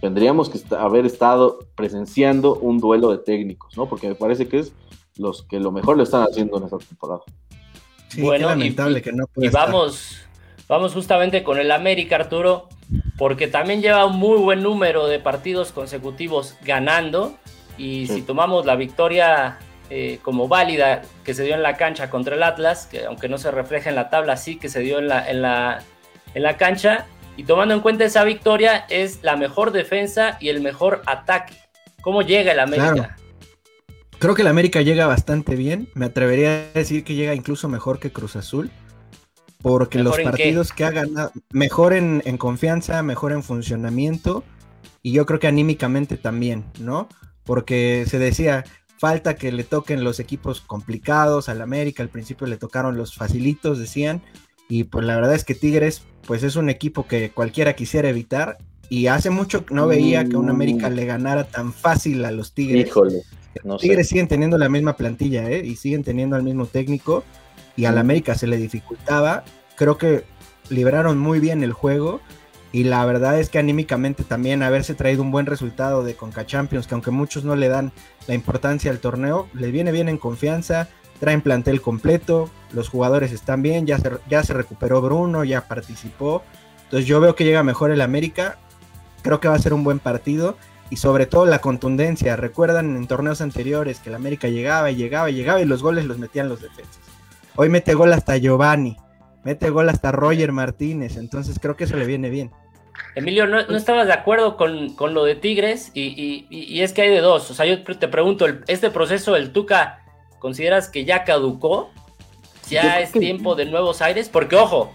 tendríamos 0.00 0.48
que 0.48 0.60
haber 0.76 1.04
estado 1.06 1.58
presenciando 1.74 2.54
un 2.54 2.78
duelo 2.78 3.10
de 3.10 3.18
técnicos, 3.18 3.76
¿no? 3.76 3.88
Porque 3.88 4.06
me 4.06 4.14
parece 4.14 4.46
que 4.46 4.60
es 4.60 4.72
los 5.16 5.42
que 5.42 5.58
lo 5.58 5.72
mejor 5.72 5.96
lo 5.96 6.04
están 6.04 6.22
haciendo 6.22 6.56
en 6.58 6.64
esta 6.64 6.78
temporada. 6.78 7.22
Sí, 8.08 8.22
bueno, 8.22 8.46
lamentable 8.48 9.00
y, 9.00 9.02
que 9.02 9.12
no 9.12 9.24
y 9.36 9.48
vamos, 9.48 10.20
vamos 10.68 10.94
justamente 10.94 11.42
con 11.42 11.58
el 11.58 11.72
América, 11.72 12.14
Arturo, 12.14 12.68
porque 13.18 13.48
también 13.48 13.82
lleva 13.82 14.06
un 14.06 14.18
muy 14.18 14.38
buen 14.38 14.62
número 14.62 15.08
de 15.08 15.18
partidos 15.18 15.72
consecutivos 15.72 16.54
ganando. 16.64 17.34
Y 17.76 18.06
si 18.06 18.22
tomamos 18.22 18.66
la 18.66 18.76
victoria 18.76 19.58
eh, 19.94 20.20
como 20.22 20.48
válida 20.48 21.02
que 21.22 21.34
se 21.34 21.42
dio 21.42 21.54
en 21.54 21.62
la 21.62 21.76
cancha 21.76 22.08
contra 22.08 22.34
el 22.34 22.42
Atlas, 22.42 22.88
que 22.90 23.04
aunque 23.04 23.28
no 23.28 23.36
se 23.36 23.50
refleja 23.50 23.90
en 23.90 23.94
la 23.94 24.08
tabla, 24.08 24.38
sí 24.38 24.56
que 24.56 24.70
se 24.70 24.80
dio 24.80 24.98
en 24.98 25.06
la, 25.06 25.28
en 25.28 25.42
la, 25.42 25.82
en 26.32 26.42
la 26.42 26.56
cancha. 26.56 27.04
Y 27.36 27.44
tomando 27.44 27.74
en 27.74 27.80
cuenta 27.80 28.06
esa 28.06 28.24
victoria, 28.24 28.86
es 28.88 29.22
la 29.22 29.36
mejor 29.36 29.70
defensa 29.70 30.38
y 30.40 30.48
el 30.48 30.62
mejor 30.62 31.02
ataque. 31.04 31.52
¿Cómo 32.00 32.22
llega 32.22 32.52
el 32.52 32.60
América? 32.60 33.18
Creo 34.18 34.34
que 34.34 34.40
el 34.40 34.48
América 34.48 34.80
llega 34.80 35.06
bastante 35.06 35.56
bien. 35.56 35.90
Me 35.92 36.06
atrevería 36.06 36.70
a 36.74 36.78
decir 36.78 37.04
que 37.04 37.14
llega 37.14 37.34
incluso 37.34 37.68
mejor 37.68 37.98
que 37.98 38.10
Cruz 38.10 38.34
Azul. 38.36 38.70
Porque 39.60 39.98
los 39.98 40.18
partidos 40.20 40.72
que 40.72 40.86
ha 40.86 40.90
ganado, 40.90 41.32
mejor 41.50 41.92
en, 41.92 42.22
en, 42.24 42.38
confianza, 42.38 43.02
mejor 43.02 43.32
en 43.32 43.42
funcionamiento. 43.42 44.42
Y 45.02 45.12
yo 45.12 45.26
creo 45.26 45.38
que 45.38 45.48
anímicamente 45.48 46.16
también, 46.16 46.64
¿no? 46.80 47.10
Porque 47.44 48.06
se 48.08 48.18
decía, 48.18 48.64
falta 49.02 49.34
que 49.34 49.50
le 49.50 49.64
toquen 49.64 50.04
los 50.04 50.20
equipos 50.20 50.60
complicados 50.60 51.48
al 51.48 51.60
América. 51.60 52.04
Al 52.04 52.08
principio 52.08 52.46
le 52.46 52.56
tocaron 52.56 52.96
los 52.96 53.16
facilitos, 53.16 53.80
decían. 53.80 54.22
Y 54.68 54.84
pues 54.84 55.04
la 55.04 55.16
verdad 55.16 55.34
es 55.34 55.44
que 55.44 55.56
Tigres, 55.56 56.04
pues 56.24 56.44
es 56.44 56.54
un 56.54 56.70
equipo 56.70 57.08
que 57.08 57.32
cualquiera 57.32 57.74
quisiera 57.74 58.08
evitar. 58.08 58.58
Y 58.88 59.08
hace 59.08 59.30
mucho 59.30 59.64
no 59.70 59.88
veía 59.88 60.24
que 60.24 60.36
un 60.36 60.50
América 60.50 60.88
mm. 60.88 60.92
le 60.92 61.04
ganara 61.04 61.42
tan 61.48 61.72
fácil 61.72 62.24
a 62.24 62.30
los 62.30 62.54
Tigres. 62.54 62.86
Híjole. 62.86 63.22
los 63.64 63.80
Tigres 63.80 64.08
siguen 64.08 64.28
teniendo 64.28 64.56
la 64.56 64.68
misma 64.68 64.96
plantilla, 64.96 65.50
¿eh? 65.50 65.66
Y 65.66 65.74
siguen 65.74 66.04
teniendo 66.04 66.36
al 66.36 66.44
mismo 66.44 66.66
técnico. 66.66 67.24
Y 67.74 67.86
al 67.86 67.96
mm. 67.96 67.98
América 67.98 68.36
se 68.36 68.46
le 68.46 68.56
dificultaba. 68.56 69.42
Creo 69.74 69.98
que 69.98 70.22
libraron 70.68 71.18
muy 71.18 71.40
bien 71.40 71.64
el 71.64 71.72
juego. 71.72 72.20
Y 72.72 72.84
la 72.84 73.04
verdad 73.04 73.38
es 73.38 73.50
que 73.50 73.58
anímicamente 73.58 74.24
también 74.24 74.62
haberse 74.62 74.94
traído 74.94 75.22
un 75.22 75.30
buen 75.30 75.46
resultado 75.46 76.02
de 76.02 76.14
Conca 76.14 76.46
Champions, 76.46 76.86
que 76.86 76.94
aunque 76.94 77.10
muchos 77.10 77.44
no 77.44 77.54
le 77.54 77.68
dan 77.68 77.92
la 78.26 78.34
importancia 78.34 78.90
al 78.90 78.98
torneo, 78.98 79.48
le 79.52 79.70
viene 79.70 79.92
bien 79.92 80.08
en 80.08 80.16
confianza 80.16 80.88
traen 81.22 81.40
plantel 81.40 81.80
completo, 81.80 82.50
los 82.72 82.88
jugadores 82.88 83.30
están 83.30 83.62
bien, 83.62 83.86
ya 83.86 83.96
se, 83.96 84.10
ya 84.28 84.42
se 84.42 84.54
recuperó 84.54 85.00
Bruno, 85.00 85.44
ya 85.44 85.68
participó. 85.68 86.42
Entonces 86.82 87.06
yo 87.06 87.20
veo 87.20 87.36
que 87.36 87.44
llega 87.44 87.62
mejor 87.62 87.92
el 87.92 88.00
América, 88.00 88.58
creo 89.22 89.38
que 89.38 89.46
va 89.46 89.54
a 89.54 89.60
ser 89.60 89.72
un 89.72 89.84
buen 89.84 90.00
partido 90.00 90.56
y 90.90 90.96
sobre 90.96 91.26
todo 91.26 91.46
la 91.46 91.60
contundencia. 91.60 92.34
Recuerdan 92.34 92.96
en 92.96 93.06
torneos 93.06 93.40
anteriores 93.40 94.00
que 94.00 94.08
el 94.08 94.16
América 94.16 94.48
llegaba 94.48 94.90
y 94.90 94.96
llegaba 94.96 95.30
y 95.30 95.34
llegaba 95.34 95.60
y 95.60 95.64
los 95.64 95.80
goles 95.80 96.06
los 96.06 96.18
metían 96.18 96.48
los 96.48 96.60
defensas. 96.60 96.98
Hoy 97.54 97.68
mete 97.68 97.94
gol 97.94 98.12
hasta 98.12 98.36
Giovanni, 98.36 98.96
mete 99.44 99.70
gol 99.70 99.90
hasta 99.90 100.10
Roger 100.10 100.50
Martínez, 100.50 101.16
entonces 101.18 101.60
creo 101.62 101.76
que 101.76 101.84
eso 101.84 101.96
le 101.96 102.06
viene 102.06 102.30
bien. 102.30 102.50
Emilio, 103.14 103.46
no, 103.46 103.60
estabas 103.60 104.06
de 104.06 104.12
acuerdo 104.12 104.56
con, 104.56 104.94
lo 105.14 105.24
de 105.24 105.34
Tigres 105.34 105.90
y, 105.94 106.46
y, 106.48 106.80
es 106.80 106.92
que 106.92 107.02
hay 107.02 107.10
de 107.10 107.20
dos. 107.20 107.50
O 107.50 107.54
sea, 107.54 107.66
yo 107.66 107.82
te 107.82 108.08
pregunto, 108.08 108.46
este 108.66 108.90
proceso 108.90 109.34
del 109.34 109.52
Tuca 109.52 110.02
¿Consideras 110.42 110.88
que 110.88 111.04
ya 111.04 111.22
caducó? 111.22 111.90
¿Ya 112.68 112.98
es 112.98 113.12
tiempo 113.12 113.54
de 113.54 113.64
nuevos 113.64 114.02
aires? 114.02 114.28
Porque 114.28 114.56
ojo, 114.56 114.90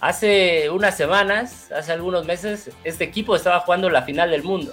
hace 0.00 0.70
unas 0.70 0.96
semanas, 0.96 1.70
hace 1.70 1.92
algunos 1.92 2.26
meses, 2.26 2.72
este 2.82 3.04
equipo 3.04 3.36
estaba 3.36 3.60
jugando 3.60 3.90
la 3.90 4.02
final 4.02 4.32
del 4.32 4.42
mundo. 4.42 4.72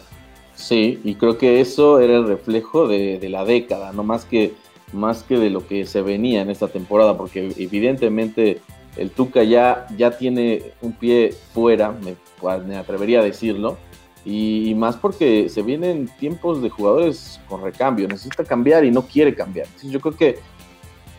Sí, 0.55 0.99
y 1.03 1.13
creo 1.13 1.37
que 1.37 1.61
eso 1.61 1.99
era 1.99 2.15
el 2.15 2.27
reflejo 2.27 2.87
de, 2.87 3.19
la 3.29 3.45
década, 3.45 3.93
no 3.93 4.03
más 4.03 4.25
que, 4.25 4.53
más 4.93 5.21
que 5.21 5.37
de 5.37 5.51
lo 5.51 5.67
que 5.67 5.85
se 5.85 6.01
venía 6.01 6.41
en 6.41 6.49
esta 6.49 6.69
temporada, 6.69 7.15
porque 7.15 7.53
evidentemente 7.59 8.61
el 8.97 9.11
Tuca 9.11 9.43
ya, 9.43 9.87
ya 9.97 10.11
tiene 10.11 10.73
un 10.81 10.93
pie 10.93 11.33
fuera, 11.53 11.91
me, 11.91 12.77
atrevería 12.77 13.19
a 13.19 13.23
decirlo, 13.23 13.77
y, 14.23 14.73
más 14.75 14.95
porque 14.95 15.49
se 15.49 15.61
vienen 15.61 16.09
tiempos 16.19 16.61
de 16.61 16.69
jugadores 16.69 17.39
con 17.47 17.61
recambio, 17.61 18.07
necesita 18.07 18.43
cambiar 18.43 18.83
y 18.83 18.91
no 18.91 19.03
quiere 19.03 19.35
cambiar. 19.35 19.67
yo 19.83 19.99
creo 19.99 20.15
que 20.15 20.39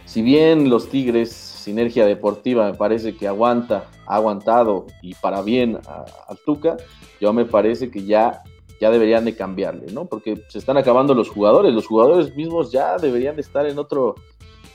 si 0.05 0.23
bien 0.23 0.71
los 0.71 0.89
Tigres, 0.89 1.31
sinergia 1.31 2.07
deportiva, 2.07 2.71
me 2.71 2.77
parece 2.77 3.17
que 3.17 3.29
aguanta, 3.29 3.91
ha 4.07 4.17
aguantado 4.17 4.87
y 5.03 5.15
para 5.15 5.43
bien 5.43 5.79
a, 5.87 6.05
Tuca, 6.45 6.77
yo 7.21 7.33
me 7.33 7.45
parece 7.45 7.91
que 7.91 8.05
ya, 8.05 8.43
ya 8.81 8.91
deberían 8.91 9.25
de 9.25 9.35
cambiarle, 9.35 9.93
¿no? 9.93 10.07
Porque 10.07 10.43
se 10.49 10.59
están 10.59 10.77
acabando 10.77 11.13
los 11.13 11.29
jugadores, 11.29 11.75
los 11.75 11.87
jugadores 11.87 12.35
mismos 12.37 12.71
ya 12.71 12.97
deberían 12.99 13.35
de 13.37 13.43
estar 13.43 13.67
en 13.67 13.79
otro, 13.79 14.15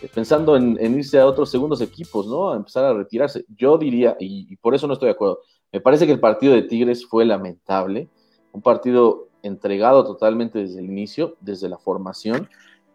pensando 0.08 0.55
en, 0.55 0.77
irse 0.98 1.20
a 1.20 1.27
otros 1.27 1.50
segundos 1.50 1.81
equipos, 1.81 2.27
¿no? 2.27 2.51
A 2.51 2.55
empezar 2.55 2.86
a 2.86 2.93
retirarse. 2.93 3.46
Yo 3.58 3.77
diría, 3.77 4.15
y 4.20 4.55
por 4.58 4.75
eso 4.75 4.88
no 4.88 4.93
estoy 4.93 5.08
de 5.08 5.13
acuerdo, 5.13 5.39
me 5.72 5.79
parece 5.79 6.05
que 6.05 6.12
el 6.12 6.20
partido 6.20 6.53
de 6.53 6.63
Tigres 6.63 7.05
fue 7.05 7.25
lamentable 7.25 8.10
un 8.51 8.62
partido 8.62 9.27
entregado 9.43 10.05
totalmente 10.05 10.60
desde 10.60 10.79
el 10.79 10.86
inicio, 10.86 11.36
desde 11.39 11.70
la 11.70 11.77
formación, 11.77 12.50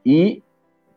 y 0.05 0.43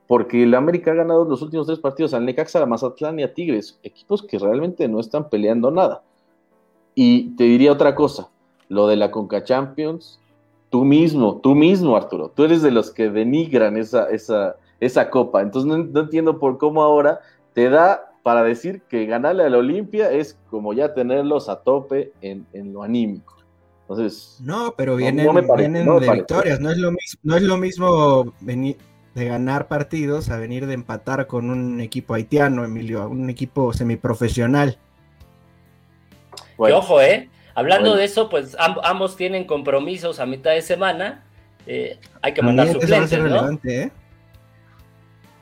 porque 0.07 0.43
el 0.43 0.55
América 0.55 0.91
ha 0.91 0.95
ganado 0.95 1.25
los 1.25 1.41
últimos 1.41 1.67
tres 1.67 1.79
partidos 1.79 2.13
al 2.13 2.25
Necaxa, 2.25 2.61
a 2.61 2.65
Mazatlán 2.65 3.19
y 3.19 3.23
a 3.23 3.33
Tigres, 3.33 3.79
equipos 3.83 4.23
que 4.23 4.39
realmente 4.39 4.87
no 4.87 4.99
están 4.99 5.29
peleando 5.29 5.71
nada. 5.71 6.03
Y 6.95 7.35
te 7.35 7.45
diría 7.45 7.71
otra 7.71 7.95
cosa, 7.95 8.29
lo 8.67 8.87
de 8.87 8.95
la 8.95 9.11
Conca 9.11 9.43
Champions, 9.43 10.19
tú 10.69 10.83
mismo, 10.83 11.39
tú 11.41 11.55
mismo, 11.55 11.95
Arturo, 11.95 12.31
tú 12.35 12.43
eres 12.43 12.61
de 12.61 12.71
los 12.71 12.91
que 12.91 13.09
denigran 13.09 13.77
esa, 13.77 14.09
esa, 14.09 14.55
esa 14.79 15.09
copa, 15.09 15.41
entonces 15.41 15.71
no, 15.71 15.99
entiendo 15.99 16.39
por 16.39 16.57
cómo 16.57 16.81
ahora 16.81 17.19
te 17.53 17.69
da 17.69 18.11
para 18.23 18.43
decir 18.43 18.81
que 18.89 19.05
ganarle 19.05 19.43
a 19.43 19.49
la 19.49 19.57
Olimpia 19.57 20.11
es 20.11 20.37
como 20.49 20.73
ya 20.73 20.93
tenerlos 20.93 21.49
a 21.49 21.61
tope 21.61 22.11
en, 22.21 22.45
en 22.53 22.73
lo 22.73 22.83
anímico. 22.83 23.37
Entonces, 23.89 24.37
no, 24.43 24.75
pero 24.77 24.95
vienen, 24.95 25.33
de 25.33 26.11
victorias. 26.11 26.59
No 26.59 26.69
es 26.69 26.77
lo 26.77 26.91
mismo, 26.91 27.19
no 27.23 27.35
es 27.35 27.41
lo 27.41 27.57
mismo 27.57 28.33
venir 28.39 28.77
de 29.15 29.25
ganar 29.25 29.67
partidos 29.67 30.29
a 30.29 30.37
venir 30.37 30.67
de 30.67 30.75
empatar 30.75 31.25
con 31.25 31.49
un 31.49 31.81
equipo 31.81 32.13
haitiano, 32.13 32.63
Emilio, 32.63 33.09
un 33.09 33.29
equipo 33.31 33.73
semiprofesional. 33.73 34.77
ojo, 36.57 37.01
eh. 37.01 37.29
Hablando 37.55 37.95
de 37.95 38.05
eso, 38.05 38.29
pues 38.29 38.55
ambos 38.59 39.17
tienen 39.17 39.45
compromisos 39.45 40.19
a 40.19 40.25
mitad 40.25 40.51
de 40.51 40.61
semana. 40.61 41.25
Eh, 41.65 41.99
hay 42.21 42.33
que 42.33 42.41
mandar 42.41 42.71
suplentes, 42.71 43.19
¿no? 43.19 43.59
¿eh? 43.65 43.91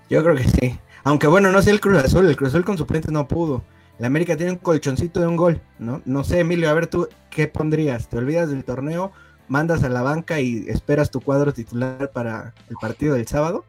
Yo 0.09 0.23
creo 0.23 0.35
que 0.35 0.43
sí. 0.43 0.79
Aunque 1.03 1.27
bueno, 1.27 1.51
no 1.51 1.61
sé 1.61 1.71
el 1.71 1.79
Cruz 1.79 2.03
Azul, 2.03 2.27
el 2.27 2.35
Cruz 2.35 2.49
Azul 2.49 2.65
con 2.65 2.77
suplentes 2.77 3.11
no 3.11 3.27
pudo. 3.27 3.63
La 3.99 4.07
América 4.07 4.37
tiene 4.37 4.51
un 4.51 4.57
colchoncito 4.57 5.19
de 5.19 5.27
un 5.27 5.37
gol, 5.37 5.59
¿no? 5.79 6.01
No 6.05 6.23
sé, 6.23 6.41
Emilio, 6.41 6.69
a 6.69 6.73
ver 6.73 6.87
tú, 6.87 7.07
¿qué 7.31 7.47
pondrías? 7.47 8.07
¿Te 8.07 8.17
olvidas 8.17 8.49
del 8.49 8.63
torneo, 8.63 9.11
mandas 9.47 9.83
a 9.83 9.89
la 9.89 10.03
banca 10.03 10.39
y 10.39 10.65
esperas 10.67 11.09
tu 11.09 11.19
cuadro 11.19 11.51
titular 11.51 12.11
para 12.11 12.53
el 12.69 12.75
partido 12.79 13.15
del 13.15 13.25
sábado? 13.25 13.65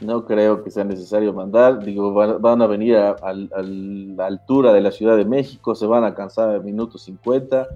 No 0.00 0.26
creo 0.26 0.62
que 0.62 0.70
sea 0.70 0.84
necesario 0.84 1.32
mandar, 1.32 1.84
digo, 1.84 2.12
van, 2.12 2.62
a 2.62 2.66
venir 2.68 2.96
a, 2.96 3.16
la 3.32 4.26
altura 4.26 4.72
de 4.72 4.80
la 4.80 4.92
Ciudad 4.92 5.16
de 5.16 5.24
México, 5.24 5.74
se 5.74 5.86
van 5.86 6.04
a 6.04 6.14
cansar 6.14 6.54
el 6.54 6.62
minuto 6.62 6.98
50, 6.98 7.66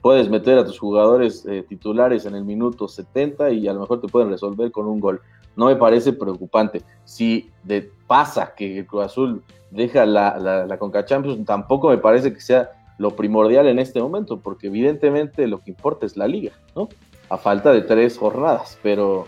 puedes 0.00 0.30
meter 0.30 0.56
a 0.56 0.64
tus 0.64 0.78
jugadores 0.78 1.44
eh, 1.46 1.62
titulares 1.68 2.24
en 2.24 2.36
el 2.36 2.44
minuto 2.44 2.88
70 2.88 3.50
y 3.50 3.68
a 3.68 3.74
lo 3.74 3.80
mejor 3.80 4.00
te 4.00 4.08
pueden 4.08 4.30
resolver 4.30 4.72
con 4.72 4.86
un 4.86 4.98
gol. 4.98 5.20
No 5.56 5.66
me 5.66 5.76
parece 5.76 6.12
preocupante. 6.12 6.82
Si 7.04 7.50
de, 7.64 7.90
pasa 8.06 8.54
que 8.54 8.78
el 8.78 8.86
Cruz 8.86 9.06
Azul 9.06 9.42
deja 9.70 10.06
la, 10.06 10.38
la, 10.38 10.66
la 10.66 10.78
Conca 10.78 11.04
Champions, 11.04 11.44
tampoco 11.44 11.88
me 11.88 11.98
parece 11.98 12.32
que 12.32 12.40
sea 12.40 12.70
lo 12.98 13.16
primordial 13.16 13.66
en 13.66 13.78
este 13.78 14.00
momento, 14.00 14.40
porque 14.40 14.68
evidentemente 14.68 15.46
lo 15.46 15.62
que 15.62 15.70
importa 15.70 16.06
es 16.06 16.16
la 16.16 16.26
liga, 16.26 16.52
¿no? 16.74 16.88
A 17.28 17.36
falta 17.36 17.72
de 17.72 17.82
tres 17.82 18.16
jornadas, 18.16 18.78
pero 18.82 19.26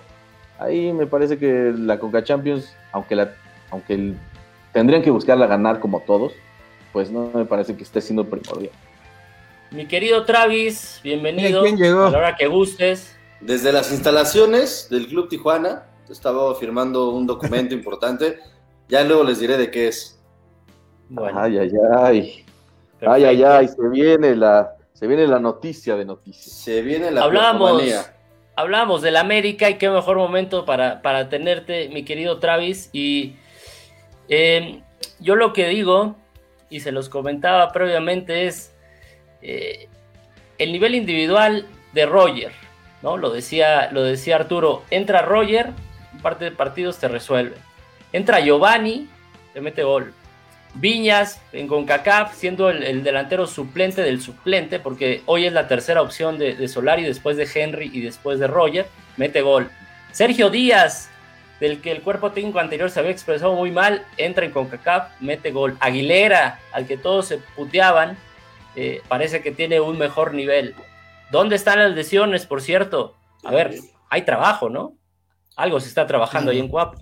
ahí 0.58 0.92
me 0.92 1.06
parece 1.06 1.38
que 1.38 1.73
la 1.76 1.99
Conca 1.99 2.23
Champions, 2.25 2.75
aunque, 2.92 3.16
la, 3.16 3.35
aunque 3.70 4.14
tendrían 4.73 5.02
que 5.02 5.11
buscarla 5.11 5.47
ganar 5.47 5.80
como 5.80 6.00
todos, 6.00 6.32
pues 6.92 7.11
no 7.11 7.30
me 7.35 7.44
parece 7.44 7.76
que 7.76 7.82
esté 7.82 8.00
siendo 8.00 8.25
primordial. 8.25 8.73
Mi 9.70 9.87
querido 9.87 10.25
Travis, 10.25 11.00
bienvenido. 11.04 11.62
¿Quién 11.62 11.76
llegó? 11.76 12.06
A 12.06 12.11
la 12.11 12.18
hora 12.18 12.37
que 12.37 12.47
gustes. 12.47 13.14
Desde 13.40 13.70
las 13.70 13.92
instalaciones 13.92 14.88
del 14.90 15.06
Club 15.08 15.28
Tijuana, 15.28 15.85
estaba 16.12 16.54
firmando 16.54 17.10
un 17.10 17.26
documento 17.26 17.74
importante. 17.74 18.38
Ya 18.88 19.04
luego 19.04 19.24
les 19.24 19.40
diré 19.40 19.56
de 19.56 19.70
qué 19.70 19.88
es. 19.88 20.20
Ay, 21.34 21.58
ay, 21.58 21.70
ay. 21.98 22.44
Ay, 23.00 23.24
ay, 23.24 23.42
ay, 23.42 23.68
se 23.68 23.88
viene 23.88 24.34
la, 24.34 24.74
se 24.92 25.06
viene 25.06 25.26
la 25.26 25.38
noticia 25.38 25.96
de 25.96 26.04
noticias. 26.04 26.52
Se 26.52 26.82
viene 26.82 27.10
la 27.10 27.22
Hablamos, 27.22 27.82
hablamos 28.56 29.02
del 29.02 29.16
América 29.16 29.70
y 29.70 29.78
qué 29.78 29.88
mejor 29.88 30.16
momento 30.16 30.64
para, 30.64 31.00
para 31.00 31.28
tenerte, 31.28 31.88
mi 31.90 32.04
querido 32.04 32.40
Travis. 32.40 32.90
Y 32.92 33.36
em, 34.28 34.82
yo 35.20 35.36
lo 35.36 35.52
que 35.52 35.68
digo, 35.68 36.16
y 36.68 36.80
se 36.80 36.90
los 36.90 37.08
comentaba 37.08 37.70
previamente, 37.70 38.46
es 38.46 38.74
eh, 39.42 39.88
el 40.58 40.72
nivel 40.72 40.96
individual 40.96 41.66
de 41.92 42.06
Roger, 42.06 42.52
¿no? 43.02 43.16
Lo 43.16 43.30
decía, 43.30 43.92
lo 43.92 44.02
decía 44.02 44.36
Arturo, 44.36 44.82
entra 44.90 45.22
Roger, 45.22 45.70
un 46.18 46.22
parte 46.22 46.44
de 46.44 46.50
partidos 46.50 46.98
te 46.98 47.06
resuelve. 47.06 47.56
Entra 48.12 48.40
Giovanni, 48.40 49.08
te 49.54 49.60
mete 49.60 49.84
gol. 49.84 50.12
Viñas 50.75 51.40
en 51.52 51.68
CONCACAF 51.68 52.34
siendo 52.34 52.70
el, 52.70 53.02
delantero 53.02 53.46
suplente 53.46 54.02
del 54.02 54.20
suplente, 54.20 54.80
porque 54.80 55.22
hoy 55.26 55.46
es 55.46 55.52
la 55.52 55.68
tercera 55.68 56.02
opción 56.02 56.38
de, 56.38 56.68
Solari 56.68 57.04
después 57.04 57.37
de 57.37 57.48
Henry 57.52 57.90
y 57.92 58.00
después 58.00 58.38
de 58.38 58.48
Roger, 58.48 58.87
mete 59.16 59.40
gol. 59.42 59.70
Sergio 60.12 60.50
Díaz, 60.50 61.08
del 61.60 61.80
que 61.80 61.92
el 61.92 62.02
cuerpo 62.02 62.32
técnico 62.32 62.58
anterior 62.58 62.90
se 62.90 63.00
había 63.00 63.12
expresado 63.12 63.54
muy 63.54 63.70
mal, 63.70 64.04
entra 64.16 64.44
en 64.44 64.50
CONCACAF, 64.50 65.20
mete 65.20 65.52
gol. 65.52 65.76
Aguilera, 65.80 66.58
al 66.72 66.87
que 66.87 66.96
todos 66.96 67.26
se 67.28 67.38
puteaban, 67.38 68.16
eh, 68.76 69.02
parece 69.08 69.40
que 69.40 69.52
tiene 69.52 69.80
un 69.80 69.98
mejor 69.98 70.34
nivel. 70.34 70.75
¿Dónde 71.30 71.56
están 71.56 71.78
las 71.78 71.92
lesiones, 71.92 72.46
por 72.46 72.60
cierto? 72.60 73.14
A 73.44 73.52
ver, 73.52 73.75
hay 74.10 74.22
trabajo, 74.22 74.68
¿no? 74.68 74.97
Algo 75.58 75.80
se 75.80 75.88
está 75.88 76.06
trabajando 76.06 76.52
ahí 76.52 76.60
en 76.60 76.68
Cuapa. 76.68 76.98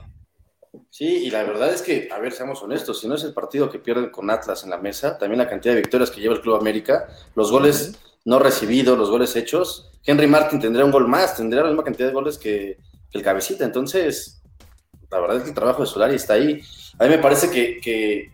Sí, 0.89 1.27
y 1.27 1.31
la 1.31 1.45
verdad 1.45 1.75
es 1.75 1.83
que, 1.83 2.09
a 2.11 2.19
ver, 2.19 2.33
seamos 2.33 2.63
honestos, 2.63 2.99
si 2.99 3.07
no 3.07 3.15
es 3.15 3.23
el 3.23 3.35
partido 3.35 3.71
que 3.71 3.79
pierden 3.79 4.09
con 4.09 4.31
Atlas 4.31 4.65
en 4.65 4.71
la 4.71 4.79
mesa, 4.79 5.19
también 5.19 5.39
la 5.39 5.49
cantidad 5.49 5.75
de 5.75 5.83
victorias 5.83 6.11
que 6.11 6.23
lleva 6.23 6.35
el 6.35 6.41
Club 6.41 6.57
América, 6.57 7.07
los 7.35 7.51
goles 7.51 7.99
no 8.25 8.39
recibidos, 8.39 8.97
los 8.97 9.11
goles 9.11 9.37
hechos, 9.37 9.91
Henry 10.05 10.27
Martin 10.27 10.59
tendría 10.59 10.87
un 10.87 10.91
gol 10.91 11.07
más, 11.07 11.37
tendría 11.37 11.65
la 11.65 11.69
misma 11.69 11.85
cantidad 11.85 12.09
de 12.09 12.15
goles 12.15 12.39
que, 12.39 12.79
el 13.13 13.23
cabecita, 13.23 13.65
entonces, 13.65 14.43
la 15.11 15.21
verdad 15.21 15.37
es 15.37 15.43
que 15.43 15.49
el 15.51 15.55
trabajo 15.55 15.83
de 15.83 15.89
Solari 15.89 16.15
está 16.15 16.35
ahí. 16.35 16.61
A 16.99 17.05
mí 17.05 17.11
me 17.11 17.19
parece 17.19 17.51
que, 17.51 18.33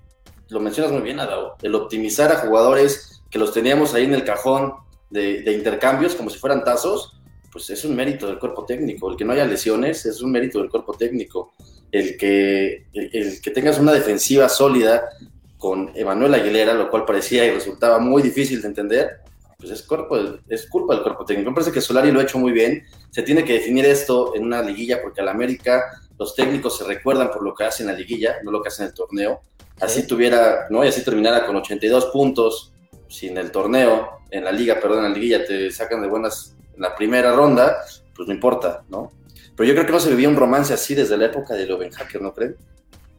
lo 0.50 0.61
mencionas 0.61 0.93
muy 0.93 1.02
bien, 1.02 1.19
Adao, 1.19 1.57
el 1.62 1.75
optimizar 1.75 2.31
a 2.31 2.37
jugadores 2.37 3.23
que 3.29 3.41
los 3.41 3.52
teníamos 3.52 3.93
ahí 3.95 4.05
en 4.05 4.14
el 4.14 4.25
cajón 4.25 4.75
de, 5.11 5.43
de 5.43 5.52
intercambios 5.52 6.14
como 6.14 6.31
si 6.31 6.38
fueran 6.38 6.62
tazos, 6.62 7.19
pues 7.53 7.69
es 7.69 7.85
un 7.85 7.95
mérito 7.95 8.27
del 8.27 8.39
cuerpo 8.39 8.65
técnico. 8.65 9.11
El 9.11 9.17
que 9.17 9.25
no 9.25 9.33
haya 9.33 9.45
lesiones 9.45 10.07
es 10.07 10.23
un 10.23 10.33
mérito 10.33 10.59
del 10.59 10.71
cuerpo 10.71 10.95
técnico 10.95 11.53
el 11.93 12.17
que, 12.17 12.87
el, 12.95 13.41
que 13.43 13.51
tengas 13.51 13.79
una 13.79 13.93
defensiva 13.93 14.49
sólida 14.49 15.11
con 15.59 15.93
Emanuel 15.95 16.35
Aguilera, 16.35 16.73
lo 16.73 16.91
cual 16.91 17.05
parecía 17.05 17.45
y 17.45 17.51
resultaba 17.51 17.99
muy 17.99 18.23
difícil 18.23 18.63
de 18.63 18.69
entender, 18.69 19.21
pues 19.59 19.71
es, 19.71 19.83
cuerpo, 19.83 20.19
es 20.49 20.67
culpa 20.67 20.95
del 20.95 21.03
cuerpo 21.03 21.25
técnico. 21.27 21.51
Me 21.51 21.55
parece 21.55 21.71
que 21.71 21.83
Solari 21.83 22.11
lo 22.11 22.21
ha 22.21 22.23
hecho 22.25 22.39
muy 22.39 22.51
bien. 22.51 22.83
Se 23.11 23.23
tiene 23.23 23.45
que 23.45 23.53
definir 23.53 23.85
esto 23.85 24.35
en 24.35 24.45
una 24.45 24.63
liguilla 24.63 25.03
porque 25.03 25.21
al 25.21 25.29
América 25.29 25.85
los 26.19 26.35
técnicos 26.35 26.79
se 26.79 26.85
recuerdan 26.85 27.31
por 27.31 27.45
lo 27.45 27.55
que 27.55 27.65
hacen 27.65 27.89
en 27.89 27.93
la 27.93 27.99
liguilla, 27.99 28.37
no 28.43 28.51
lo 28.51 28.63
que 28.63 28.69
hacen 28.69 28.85
en 28.85 28.91
el 28.91 28.95
torneo. 28.95 29.41
Así 29.81 30.07
tuviera, 30.07 30.67
¿no? 30.71 30.85
Y 30.85 30.89
así 30.89 31.05
terminara 31.05 31.47
con 31.47 31.57
82 31.57 32.07
puntos 32.07 32.73
sin 33.09 33.37
el 33.37 33.51
torneo, 33.51 34.23
en 34.31 34.45
la 34.45 34.53
liga, 34.53 34.81
perdón, 34.81 35.05
en 35.05 35.13
la 35.13 35.19
liguilla 35.19 35.45
te 35.45 35.71
sacan 35.71 36.01
de 36.01 36.09
buenas 36.09 36.57
en 36.59 36.62
la 36.76 36.95
primera 36.95 37.35
ronda, 37.35 37.76
pues 38.14 38.29
no 38.29 38.35
importa, 38.35 38.85
¿no? 38.88 39.12
Pero 39.57 39.69
yo 39.69 39.75
creo 39.75 39.87
que 39.87 39.93
no 39.93 40.00
se 40.00 40.11
vivía 40.11 40.29
un 40.29 40.37
romance 40.37 40.73
así 40.73 40.95
desde 40.95 41.17
la 41.17 41.26
época 41.26 41.55
de 41.55 41.67
Loven 41.67 41.91
Hacker, 41.91 42.23
¿no 42.23 42.33
creen? 42.33 42.57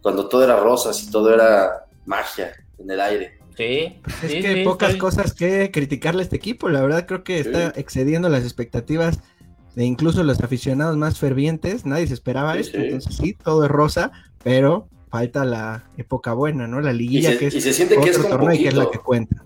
Cuando 0.02 0.28
todo 0.28 0.44
era 0.44 0.60
rosas 0.60 1.02
y 1.04 1.12
todo 1.12 1.34
era 1.34 1.86
magia 2.06 2.54
en 2.78 2.90
el 2.90 3.00
aire. 3.00 3.40
Sí, 3.56 4.02
es 4.24 4.32
que 4.32 4.48
hay 4.48 4.64
pocas 4.64 4.96
cosas 4.96 5.34
que 5.34 5.70
criticarle 5.72 6.22
a 6.22 6.24
este 6.24 6.36
equipo. 6.36 6.70
La 6.70 6.82
verdad 6.82 7.06
creo 7.06 7.24
que 7.24 7.40
está 7.40 7.68
excediendo 7.76 8.28
las 8.30 8.44
expectativas 8.44 9.20
de 9.76 9.86
incluso 9.86 10.24
los 10.24 10.42
aficionados 10.42 10.98
más 10.98 11.20
fervientes. 11.20 11.86
Nadie 11.86 12.08
se 12.08 12.16
esperaba 12.16 12.58
esto. 12.58 12.78
Entonces 12.78 13.16
sí, 13.16 13.34
todo 13.34 13.64
es 13.64 13.72
rosa, 13.72 14.12
pero 14.44 14.88
falta 15.10 15.46
la 15.46 15.84
época 15.98 16.34
buena, 16.34 16.68
¿no? 16.68 16.82
La 16.82 16.94
liguilla 16.94 17.38
que 17.38 17.48
es 17.48 17.54
y 17.54 17.62
se 17.62 17.74
siente 17.74 18.00
que 18.00 18.10
es 18.10 18.28
torneo 18.28 18.54
y 18.54 18.64
que 18.64 18.70
es 18.70 18.74
la 18.74 18.90
que 18.90 18.98
cuenta. 18.98 19.44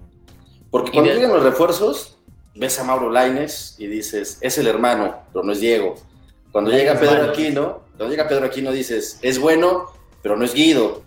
Porque 0.71 0.91
cuando 0.91 1.11
llegan 1.11 1.33
los 1.33 1.43
refuerzos, 1.43 2.16
ves 2.57 2.79
a 2.79 2.83
Mauro 2.83 3.09
Laines 3.09 3.75
y 3.77 3.87
dices, 3.87 4.37
es 4.41 4.57
el 4.57 4.67
hermano, 4.67 5.15
pero 5.31 5.45
no 5.45 5.51
es 5.51 5.59
Diego. 5.59 5.95
Cuando 6.51 6.71
llega 6.71 6.99
Pedro 6.99 7.29
Aquino, 7.29 7.83
cuando 7.95 8.09
llega 8.09 8.27
Pedro 8.27 8.45
Aquino 8.45 8.71
dices, 8.71 9.19
es 9.21 9.39
bueno, 9.39 9.85
pero 10.21 10.35
no 10.35 10.45
es 10.45 10.53
Guido, 10.53 11.03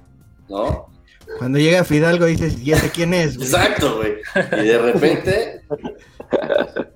¿no? 0.49 0.91
Cuando 1.39 1.59
llega 1.59 1.85
Fidalgo 1.85 2.27
dices, 2.27 2.61
¿y 2.61 2.73
ese 2.73 2.91
quién 2.91 3.15
es? 3.15 3.37
Exacto, 3.37 3.97
güey. 3.97 4.17
Y 4.35 4.67
de 4.67 4.79
repente, 4.79 5.63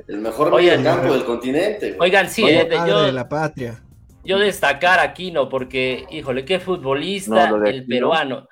el 0.09 0.19
mejor 0.19 0.51
campo 0.83 1.13
del 1.13 1.25
continente. 1.25 1.97
Oigan, 1.99 2.29
sí, 2.29 2.45
eh, 2.45 2.69
yo, 2.87 3.03
de 3.03 3.13
la 3.13 3.29
patria. 3.29 3.81
Yo 4.25 4.39
destacar 4.39 4.99
a 4.99 5.03
Aquino 5.03 5.49
porque, 5.49 6.07
híjole, 6.11 6.45
qué 6.45 6.59
futbolista 6.59 7.49
el 7.65 7.87
peruano. 7.87 8.49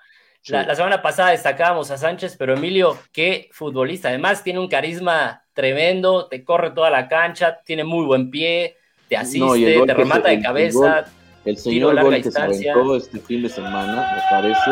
La, 0.49 0.65
la, 0.65 0.75
semana 0.75 1.01
pasada 1.01 1.31
destacábamos 1.31 1.91
a 1.93 1.99
Sánchez, 1.99 2.35
pero 2.37 2.55
Emilio, 2.55 2.99
qué 3.13 3.49
futbolista. 3.53 4.09
Además, 4.09 4.43
tiene 4.43 4.59
un 4.59 4.67
carisma 4.67 5.45
tremendo, 5.53 6.27
te 6.27 6.43
corre 6.43 6.73
toda 6.73 6.91
la 6.91 7.07
cancha, 7.07 7.61
tiene 7.65 7.85
muy 7.85 8.05
buen 8.05 8.29
pie, 8.29 8.77
te 9.09 9.17
asiste, 9.17 9.83
te 9.87 9.95
remata 9.95 10.31
de 10.31 10.41
cabeza. 10.41 11.05
El, 11.45 11.57
señor 11.57 12.01
gol 12.01 12.21
que 12.21 12.31
se 12.31 12.41
aventó 12.41 12.97
este 12.97 13.21
fin 13.21 13.43
de 13.43 13.49
semana, 13.49 14.15
me 14.15 14.23
parece, 14.31 14.71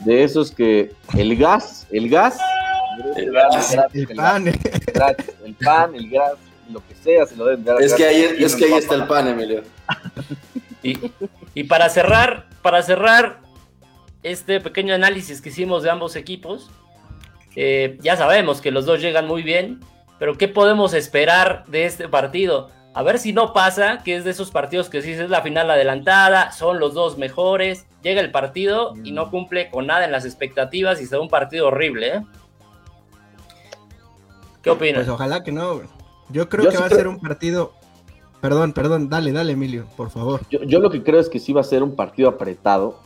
de 0.00 0.22
esos 0.22 0.52
que 0.52 0.92
el 1.16 1.36
gas, 1.36 1.86
el 1.90 2.08
gas, 2.08 2.38
el, 3.16 3.32
gas, 3.32 3.76
el, 3.94 4.06
pan, 4.08 4.46
el 4.46 5.54
pan, 5.54 5.94
el 5.96 6.10
gas, 6.10 6.34
lo 6.70 6.80
que 6.86 6.94
sea, 6.94 7.26
se 7.26 7.34
lo 7.34 7.46
deben 7.46 7.64
dar. 7.64 7.82
Es 7.82 7.94
que 7.94 8.04
ahí, 8.04 8.36
es 8.38 8.54
que 8.54 8.66
ahí 8.66 8.74
está 8.74 8.94
el 8.94 9.06
pan, 9.06 9.26
Emilio. 9.28 9.62
Y, 10.80 10.96
y 11.54 11.64
para 11.64 11.88
cerrar, 11.88 12.46
para 12.62 12.82
cerrar 12.82 13.47
este 14.22 14.60
pequeño 14.60 14.94
análisis 14.94 15.40
que 15.40 15.48
hicimos 15.50 15.82
de 15.82 15.90
ambos 15.90 16.16
equipos, 16.16 16.70
eh, 17.56 17.98
ya 18.00 18.16
sabemos 18.16 18.60
que 18.60 18.70
los 18.70 18.86
dos 18.86 19.00
llegan 19.00 19.26
muy 19.26 19.42
bien, 19.42 19.80
pero 20.18 20.36
¿qué 20.36 20.48
podemos 20.48 20.94
esperar 20.94 21.64
de 21.66 21.86
este 21.86 22.08
partido? 22.08 22.70
A 22.94 23.02
ver 23.02 23.18
si 23.18 23.32
no 23.32 23.52
pasa, 23.52 24.02
que 24.02 24.16
es 24.16 24.24
de 24.24 24.30
esos 24.30 24.50
partidos 24.50 24.88
que 24.88 25.02
sí 25.02 25.12
es 25.12 25.30
la 25.30 25.42
final 25.42 25.70
adelantada, 25.70 26.50
son 26.52 26.80
los 26.80 26.94
dos 26.94 27.16
mejores, 27.16 27.86
llega 28.02 28.20
el 28.20 28.30
partido 28.30 28.94
y 29.04 29.12
no 29.12 29.30
cumple 29.30 29.70
con 29.70 29.86
nada 29.86 30.04
en 30.04 30.12
las 30.12 30.24
expectativas 30.24 31.00
y 31.00 31.06
se 31.06 31.14
da 31.14 31.20
un 31.20 31.28
partido 31.28 31.68
horrible. 31.68 32.16
¿eh? 32.16 32.22
¿Qué 34.62 34.70
opinas? 34.70 35.04
Pues 35.04 35.08
ojalá 35.08 35.42
que 35.42 35.52
no. 35.52 35.82
Yo 36.30 36.48
creo 36.48 36.70
que 36.70 36.76
va 36.76 36.86
a 36.86 36.90
ser 36.90 37.08
un 37.08 37.20
partido. 37.20 37.72
Perdón, 38.40 38.72
perdón, 38.72 39.08
dale, 39.08 39.32
dale, 39.32 39.52
Emilio, 39.52 39.86
por 39.96 40.10
favor. 40.10 40.40
Yo, 40.48 40.80
lo 40.80 40.90
que 40.90 41.02
creo 41.02 41.20
es 41.20 41.28
que 41.28 41.40
sí 41.40 41.52
va 41.52 41.60
a 41.60 41.64
ser 41.64 41.82
un 41.82 41.96
partido 41.96 42.28
apretado 42.28 43.00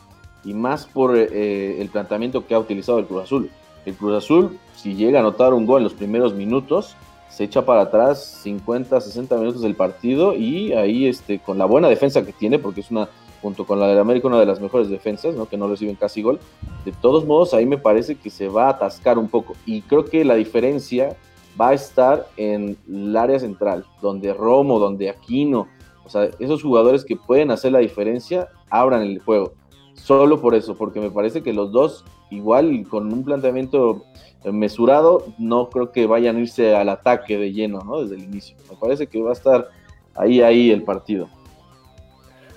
y 0.44 0.54
más 0.54 0.86
por 0.86 1.16
eh, 1.16 1.80
el 1.80 1.88
planteamiento 1.88 2.46
que 2.46 2.54
ha 2.54 2.58
utilizado 2.58 2.98
el 2.98 3.06
Cruz 3.06 3.24
Azul. 3.24 3.50
El 3.84 3.94
Cruz 3.94 4.16
Azul, 4.16 4.58
si 4.76 4.94
llega 4.94 5.18
a 5.18 5.22
anotar 5.22 5.54
un 5.54 5.66
gol 5.66 5.78
en 5.78 5.84
los 5.84 5.94
primeros 5.94 6.34
minutos, 6.34 6.96
se 7.28 7.44
echa 7.44 7.64
para 7.64 7.82
atrás 7.82 8.40
50, 8.42 9.00
60 9.00 9.36
minutos 9.36 9.62
del 9.62 9.74
partido 9.74 10.34
y 10.34 10.72
ahí 10.74 11.06
este, 11.06 11.38
con 11.38 11.58
la 11.58 11.64
buena 11.64 11.88
defensa 11.88 12.24
que 12.24 12.32
tiene, 12.32 12.58
porque 12.58 12.82
es 12.82 12.90
una, 12.90 13.08
junto 13.40 13.66
con 13.66 13.80
la 13.80 13.86
del 13.86 13.98
América, 13.98 14.28
una 14.28 14.38
de 14.38 14.46
las 14.46 14.60
mejores 14.60 14.90
defensas, 14.90 15.34
¿no? 15.34 15.46
que 15.46 15.56
no 15.56 15.66
reciben 15.66 15.96
casi 15.96 16.22
gol, 16.22 16.38
de 16.84 16.92
todos 16.92 17.24
modos 17.24 17.54
ahí 17.54 17.64
me 17.64 17.78
parece 17.78 18.16
que 18.16 18.28
se 18.28 18.48
va 18.48 18.66
a 18.66 18.70
atascar 18.70 19.18
un 19.18 19.28
poco 19.28 19.54
y 19.64 19.80
creo 19.82 20.04
que 20.04 20.24
la 20.24 20.34
diferencia 20.34 21.16
va 21.60 21.70
a 21.70 21.74
estar 21.74 22.28
en 22.36 22.76
el 22.88 23.16
área 23.16 23.38
central, 23.38 23.86
donde 24.00 24.34
Romo, 24.34 24.78
donde 24.78 25.08
Aquino, 25.08 25.68
o 26.04 26.08
sea, 26.08 26.28
esos 26.38 26.62
jugadores 26.62 27.04
que 27.04 27.16
pueden 27.16 27.50
hacer 27.50 27.72
la 27.72 27.78
diferencia, 27.78 28.48
abran 28.70 29.02
el 29.02 29.20
juego. 29.20 29.54
Solo 29.94 30.40
por 30.40 30.54
eso, 30.54 30.76
porque 30.76 31.00
me 31.00 31.10
parece 31.10 31.42
que 31.42 31.52
los 31.52 31.72
dos, 31.72 32.04
igual 32.30 32.84
con 32.88 33.12
un 33.12 33.24
planteamiento 33.24 34.04
mesurado, 34.44 35.26
no 35.38 35.70
creo 35.70 35.92
que 35.92 36.06
vayan 36.06 36.36
a 36.36 36.40
irse 36.40 36.74
al 36.74 36.88
ataque 36.88 37.38
de 37.38 37.52
lleno, 37.52 37.80
¿no? 37.80 38.02
Desde 38.02 38.16
el 38.16 38.24
inicio. 38.24 38.56
Me 38.70 38.76
parece 38.76 39.06
que 39.06 39.22
va 39.22 39.30
a 39.30 39.34
estar 39.34 39.68
ahí, 40.16 40.40
ahí 40.42 40.70
el 40.70 40.82
partido. 40.82 41.28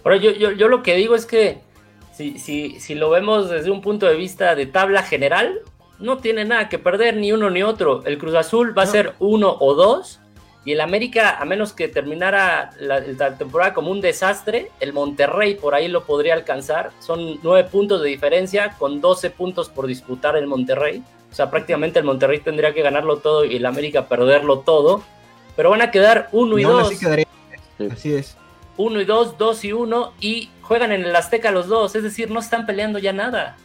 Ahora, 0.04 0.18
yo, 0.18 0.32
yo, 0.32 0.52
yo 0.52 0.68
lo 0.68 0.82
que 0.82 0.96
digo 0.96 1.16
es 1.16 1.26
que 1.26 1.60
si, 2.14 2.40
si, 2.40 2.80
si 2.80 2.96
lo 2.96 3.10
vemos 3.10 3.50
desde 3.50 3.72
un 3.72 3.82
punto 3.82 4.06
de 4.06 4.16
vista 4.16 4.56
de 4.56 4.66
tabla 4.66 5.04
general, 5.04 5.62
no 6.00 6.18
tiene 6.18 6.46
nada 6.46 6.70
que 6.70 6.80
perder 6.80 7.18
ni 7.18 7.32
uno 7.32 7.50
ni 7.50 7.64
otro. 7.64 8.04
El 8.06 8.18
Cruz 8.18 8.36
Azul 8.36 8.78
va 8.78 8.84
a 8.84 8.88
ser 8.88 9.14
uno 9.20 9.56
o 9.60 9.74
dos. 9.74 10.20
Y 10.66 10.72
el 10.72 10.82
América, 10.82 11.38
a 11.40 11.46
menos 11.46 11.74
que 11.74 11.88
terminara 11.88 12.72
la, 12.80 13.00
la, 13.00 13.38
temporada 13.38 13.76
como 13.76 13.92
un 13.92 14.02
desastre, 14.02 14.72
el 14.80 14.94
Monterrey 14.94 15.54
por 15.54 15.76
ahí 15.76 15.88
lo 15.88 16.06
podría 16.06 16.34
alcanzar. 16.34 16.92
Son 17.00 17.40
nueve 17.44 17.70
puntos 17.70 18.02
de 18.02 18.10
diferencia 18.10 18.76
con 18.80 19.00
12 19.00 19.30
puntos 19.30 19.70
por 19.70 19.86
disputar 19.86 20.36
el 20.36 20.48
Monterrey. 20.48 21.04
O 21.32 21.36
sea, 21.36 21.52
prácticamente 21.52 22.00
el 22.00 22.06
Monterrey 22.06 22.40
tendría 22.40 22.74
que 22.74 22.82
ganarlo 22.82 23.18
todo 23.18 23.46
y 23.46 23.58
el 23.58 23.66
América 23.68 24.08
perderlo 24.08 24.60
todo. 24.60 25.04
Pero 25.56 25.70
van 25.70 25.84
a 25.84 25.92
quedar 25.92 26.30
uno 26.32 26.58
y 26.58 26.64
dos. 26.64 26.92
Así, 27.92 28.14
es. 28.14 28.36
Uno 28.78 29.00
y 29.02 29.06
dos, 29.06 29.38
dos 29.38 29.64
y 29.64 29.72
uno. 29.72 30.14
Y 30.20 30.50
juegan 30.62 30.92
en 30.92 31.04
el 31.04 31.16
Azteca 31.16 31.52
los 31.52 31.68
dos. 31.68 31.96
Es 31.96 32.02
decir, 32.02 32.32
no 32.32 32.40
están 32.40 32.66
peleando 32.66 32.98
ya 32.98 33.14
nada. 33.14 33.58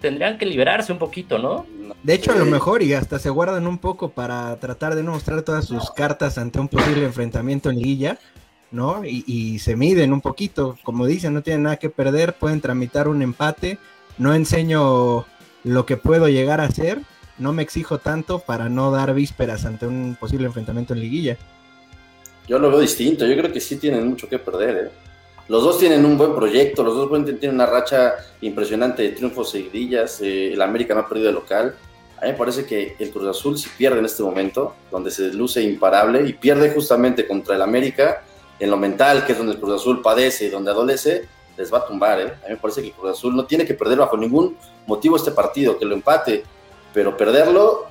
Tendrían 0.00 0.38
que 0.38 0.46
liberarse 0.46 0.92
un 0.92 0.98
poquito, 0.98 1.38
¿no? 1.38 1.66
De 2.02 2.14
hecho, 2.14 2.32
a 2.32 2.36
lo 2.36 2.46
mejor 2.46 2.82
y 2.82 2.94
hasta 2.94 3.18
se 3.18 3.28
guardan 3.28 3.66
un 3.66 3.78
poco 3.78 4.10
para 4.10 4.56
tratar 4.58 4.94
de 4.94 5.02
no 5.02 5.12
mostrar 5.12 5.42
todas 5.42 5.66
sus 5.66 5.90
cartas 5.90 6.38
ante 6.38 6.58
un 6.58 6.68
posible 6.68 7.04
enfrentamiento 7.04 7.68
en 7.68 7.76
liguilla, 7.76 8.18
¿no? 8.70 9.04
Y, 9.04 9.24
y 9.26 9.58
se 9.58 9.76
miden 9.76 10.12
un 10.12 10.20
poquito. 10.20 10.78
Como 10.82 11.06
dicen, 11.06 11.34
no 11.34 11.42
tienen 11.42 11.64
nada 11.64 11.76
que 11.76 11.90
perder, 11.90 12.34
pueden 12.34 12.60
tramitar 12.60 13.08
un 13.08 13.20
empate. 13.20 13.78
No 14.16 14.34
enseño 14.34 15.26
lo 15.64 15.86
que 15.86 15.96
puedo 15.96 16.28
llegar 16.28 16.60
a 16.60 16.64
hacer, 16.64 17.00
no 17.38 17.52
me 17.52 17.62
exijo 17.62 17.98
tanto 17.98 18.38
para 18.38 18.68
no 18.68 18.90
dar 18.90 19.14
vísperas 19.14 19.64
ante 19.64 19.86
un 19.86 20.16
posible 20.18 20.46
enfrentamiento 20.46 20.94
en 20.94 21.00
liguilla. 21.00 21.36
Yo 22.46 22.58
lo 22.58 22.70
veo 22.70 22.80
distinto, 22.80 23.26
yo 23.26 23.36
creo 23.36 23.52
que 23.52 23.60
sí 23.60 23.76
tienen 23.76 24.06
mucho 24.08 24.28
que 24.28 24.38
perder. 24.38 24.86
¿eh? 24.86 24.90
Los 25.50 25.64
dos 25.64 25.78
tienen 25.78 26.04
un 26.04 26.16
buen 26.16 26.32
proyecto, 26.32 26.84
los 26.84 26.94
dos 26.94 27.10
tienen 27.24 27.56
una 27.56 27.66
racha 27.66 28.14
impresionante 28.40 29.02
de 29.02 29.08
triunfos 29.08 29.50
seguidillas, 29.50 30.20
eh, 30.20 30.52
el 30.52 30.62
América 30.62 30.94
no 30.94 31.00
ha 31.00 31.08
perdido 31.08 31.26
de 31.26 31.32
local. 31.32 31.74
A 32.18 32.26
mí 32.26 32.30
me 32.30 32.38
parece 32.38 32.64
que 32.64 32.94
el 33.00 33.10
Cruz 33.10 33.26
Azul 33.26 33.58
si 33.58 33.68
pierde 33.70 33.98
en 33.98 34.04
este 34.04 34.22
momento, 34.22 34.76
donde 34.92 35.10
se 35.10 35.32
luce 35.32 35.60
imparable 35.60 36.24
y 36.24 36.34
pierde 36.34 36.70
justamente 36.70 37.26
contra 37.26 37.56
el 37.56 37.62
América 37.62 38.22
en 38.60 38.70
lo 38.70 38.76
mental, 38.76 39.26
que 39.26 39.32
es 39.32 39.38
donde 39.38 39.54
el 39.54 39.58
Cruz 39.58 39.80
Azul 39.80 40.00
padece 40.00 40.44
y 40.44 40.50
donde 40.50 40.70
adolece, 40.70 41.26
les 41.56 41.74
va 41.74 41.78
a 41.78 41.84
tumbar. 41.84 42.20
¿eh? 42.20 42.32
A 42.44 42.46
mí 42.46 42.50
me 42.50 42.56
parece 42.56 42.80
que 42.80 42.86
el 42.86 42.94
Cruz 42.94 43.18
Azul 43.18 43.34
no 43.34 43.44
tiene 43.44 43.66
que 43.66 43.74
perder 43.74 43.98
bajo 43.98 44.16
ningún 44.16 44.56
motivo 44.86 45.16
este 45.16 45.32
partido, 45.32 45.76
que 45.76 45.84
lo 45.84 45.96
empate, 45.96 46.44
pero 46.94 47.16
perderlo 47.16 47.86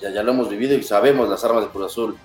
ya, 0.00 0.10
ya 0.10 0.24
lo 0.24 0.32
hemos 0.32 0.48
vivido 0.48 0.74
y 0.74 0.82
sabemos 0.82 1.28
las 1.28 1.44
armas 1.44 1.62
de 1.62 1.70
Cruz 1.70 1.92
Azul. 1.92 2.16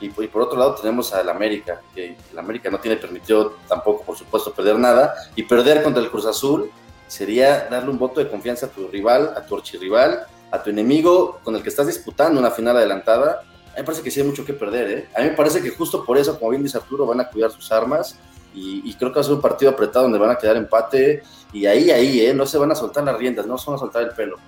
Y, 0.00 0.08
por 0.10 0.42
otro 0.42 0.58
lado 0.58 0.74
tenemos 0.74 1.12
al 1.14 1.28
América, 1.28 1.80
que 1.94 2.16
el 2.30 2.38
América 2.38 2.70
no 2.70 2.78
tiene 2.78 2.96
permitido 2.96 3.54
tampoco, 3.66 4.02
por 4.02 4.16
supuesto, 4.16 4.52
perder 4.52 4.78
nada. 4.78 5.14
Y 5.34 5.42
perder 5.44 5.82
contra 5.82 6.02
el 6.02 6.10
Cruz 6.10 6.26
Azul 6.26 6.70
sería 7.06 7.68
darle 7.70 7.90
un 7.90 7.98
voto 7.98 8.20
de 8.20 8.28
confianza 8.28 8.66
a 8.66 8.68
tu 8.68 8.88
rival, 8.88 9.32
a 9.36 9.46
tu 9.46 9.56
archirrival, 9.56 10.26
a 10.50 10.62
tu 10.62 10.70
enemigo 10.70 11.40
con 11.42 11.54
el 11.56 11.62
que 11.62 11.68
estás 11.68 11.86
disputando 11.86 12.38
una 12.38 12.50
final 12.50 12.76
adelantada. 12.76 13.40
A 13.40 13.42
mí 13.42 13.78
me 13.78 13.84
parece 13.84 14.02
que 14.02 14.10
sí 14.10 14.20
hay 14.20 14.26
mucho 14.26 14.44
que 14.44 14.52
perder. 14.52 14.90
¿eh? 14.90 15.08
A 15.16 15.22
mí 15.22 15.28
me 15.30 15.34
parece 15.34 15.62
que 15.62 15.70
justo 15.70 16.04
por 16.04 16.18
eso, 16.18 16.38
como 16.38 16.50
bien 16.50 16.62
dice 16.62 16.78
Arturo, 16.78 17.06
van 17.06 17.20
a 17.20 17.28
cuidar 17.28 17.50
sus 17.50 17.70
armas. 17.72 18.18
Y, 18.54 18.94
creo 18.94 19.10
que 19.10 19.16
va 19.16 19.20
a 19.20 19.24
ser 19.24 19.34
un 19.34 19.42
partido 19.42 19.70
apretado 19.70 20.04
donde 20.04 20.18
van 20.18 20.30
a 20.30 20.38
quedar 20.38 20.56
empate. 20.56 21.22
Y 21.52 21.66
ahí, 21.66 21.90
ahí, 21.90 22.20
¿eh? 22.20 22.32
no 22.32 22.46
se 22.46 22.56
van 22.56 22.72
a 22.72 22.74
soltar 22.74 23.04
las 23.04 23.18
riendas, 23.18 23.46
no 23.46 23.58
se 23.58 23.66
van 23.66 23.76
a 23.76 23.78
soltar 23.78 24.02
el 24.02 24.10
pelo. 24.10 24.38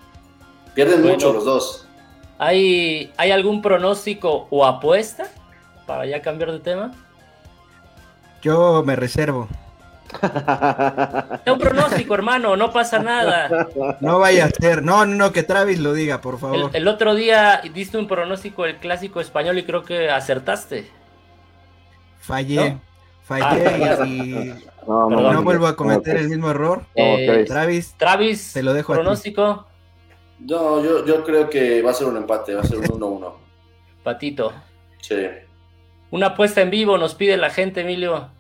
Pierden 0.75 1.03
mucho 1.03 1.31
los 1.31 1.45
dos. 1.45 1.87
¿Hay, 2.39 3.13
¿Hay 3.19 3.33
algún 3.33 3.61
pronóstico 3.61 4.47
o 4.49 4.65
apuesta 4.65 5.31
para 5.89 6.05
ya 6.05 6.21
cambiar 6.21 6.53
de 6.53 6.61
tema? 6.61 6.93
Yo 8.43 8.85
me 8.85 8.95
reservo. 8.95 9.49
Es 10.13 11.53
un 11.53 11.59
pronóstico, 11.59 12.15
hermano, 12.15 12.57
no 12.57 12.71
pasa 12.73 12.99
nada. 12.99 13.69
No 14.01 14.19
vaya 14.19 14.45
a 14.45 14.51
ser, 14.51 14.83
no, 14.83 15.07
no, 15.07 15.33
que 15.33 15.43
Travis 15.43 15.79
lo 15.81 15.95
diga, 15.95 16.21
por 16.21 16.39
favor. 16.39 16.71
El, 16.73 16.87
otro 16.89 17.15
día 17.15 17.63
diste 17.73 17.99
un 17.99 18.07
pronóstico 18.07 18.65
del 18.65 18.77
clásico 18.77 19.21
español 19.21 19.59
y 19.59 19.65
creo 19.65 19.83
que 19.83 20.11
acertaste. 20.11 20.91
Fallé, 22.21 22.77
fallé 23.23 24.07
y, 24.07 24.55
no, 24.87 25.43
vuelvo 25.43 25.67
a 25.67 25.75
cometer 25.75 26.19
el 26.19 26.29
mismo 26.29 26.51
error. 26.51 26.85
Eh, 26.95 27.45
Travis, 27.49 27.95
Travis, 27.97 28.53
te 28.53 28.63
lo 28.63 28.75
dejo 28.75 28.93
pronóstico. 28.93 29.67
No, 30.41 30.85
yo, 30.85 31.05
yo 31.07 31.25
creo 31.25 31.49
que 31.49 31.83
va 31.83 31.91
a 31.91 31.95
ser 31.95 32.07
un 32.07 32.19
empate, 32.19 32.55
va 32.55 32.61
a 32.61 32.65
ser 32.65 32.79
un 32.79 32.87
1-1. 32.87 33.33
Patito. 34.03 34.53
Sí. 35.01 35.17
Una 36.11 36.29
apuesta 36.29 36.63
en 36.63 36.71
vivo 36.71 36.97
nos 36.99 37.15
pide 37.15 37.37
la 37.37 37.51
gente, 37.51 37.83
Emilio. 37.83 38.31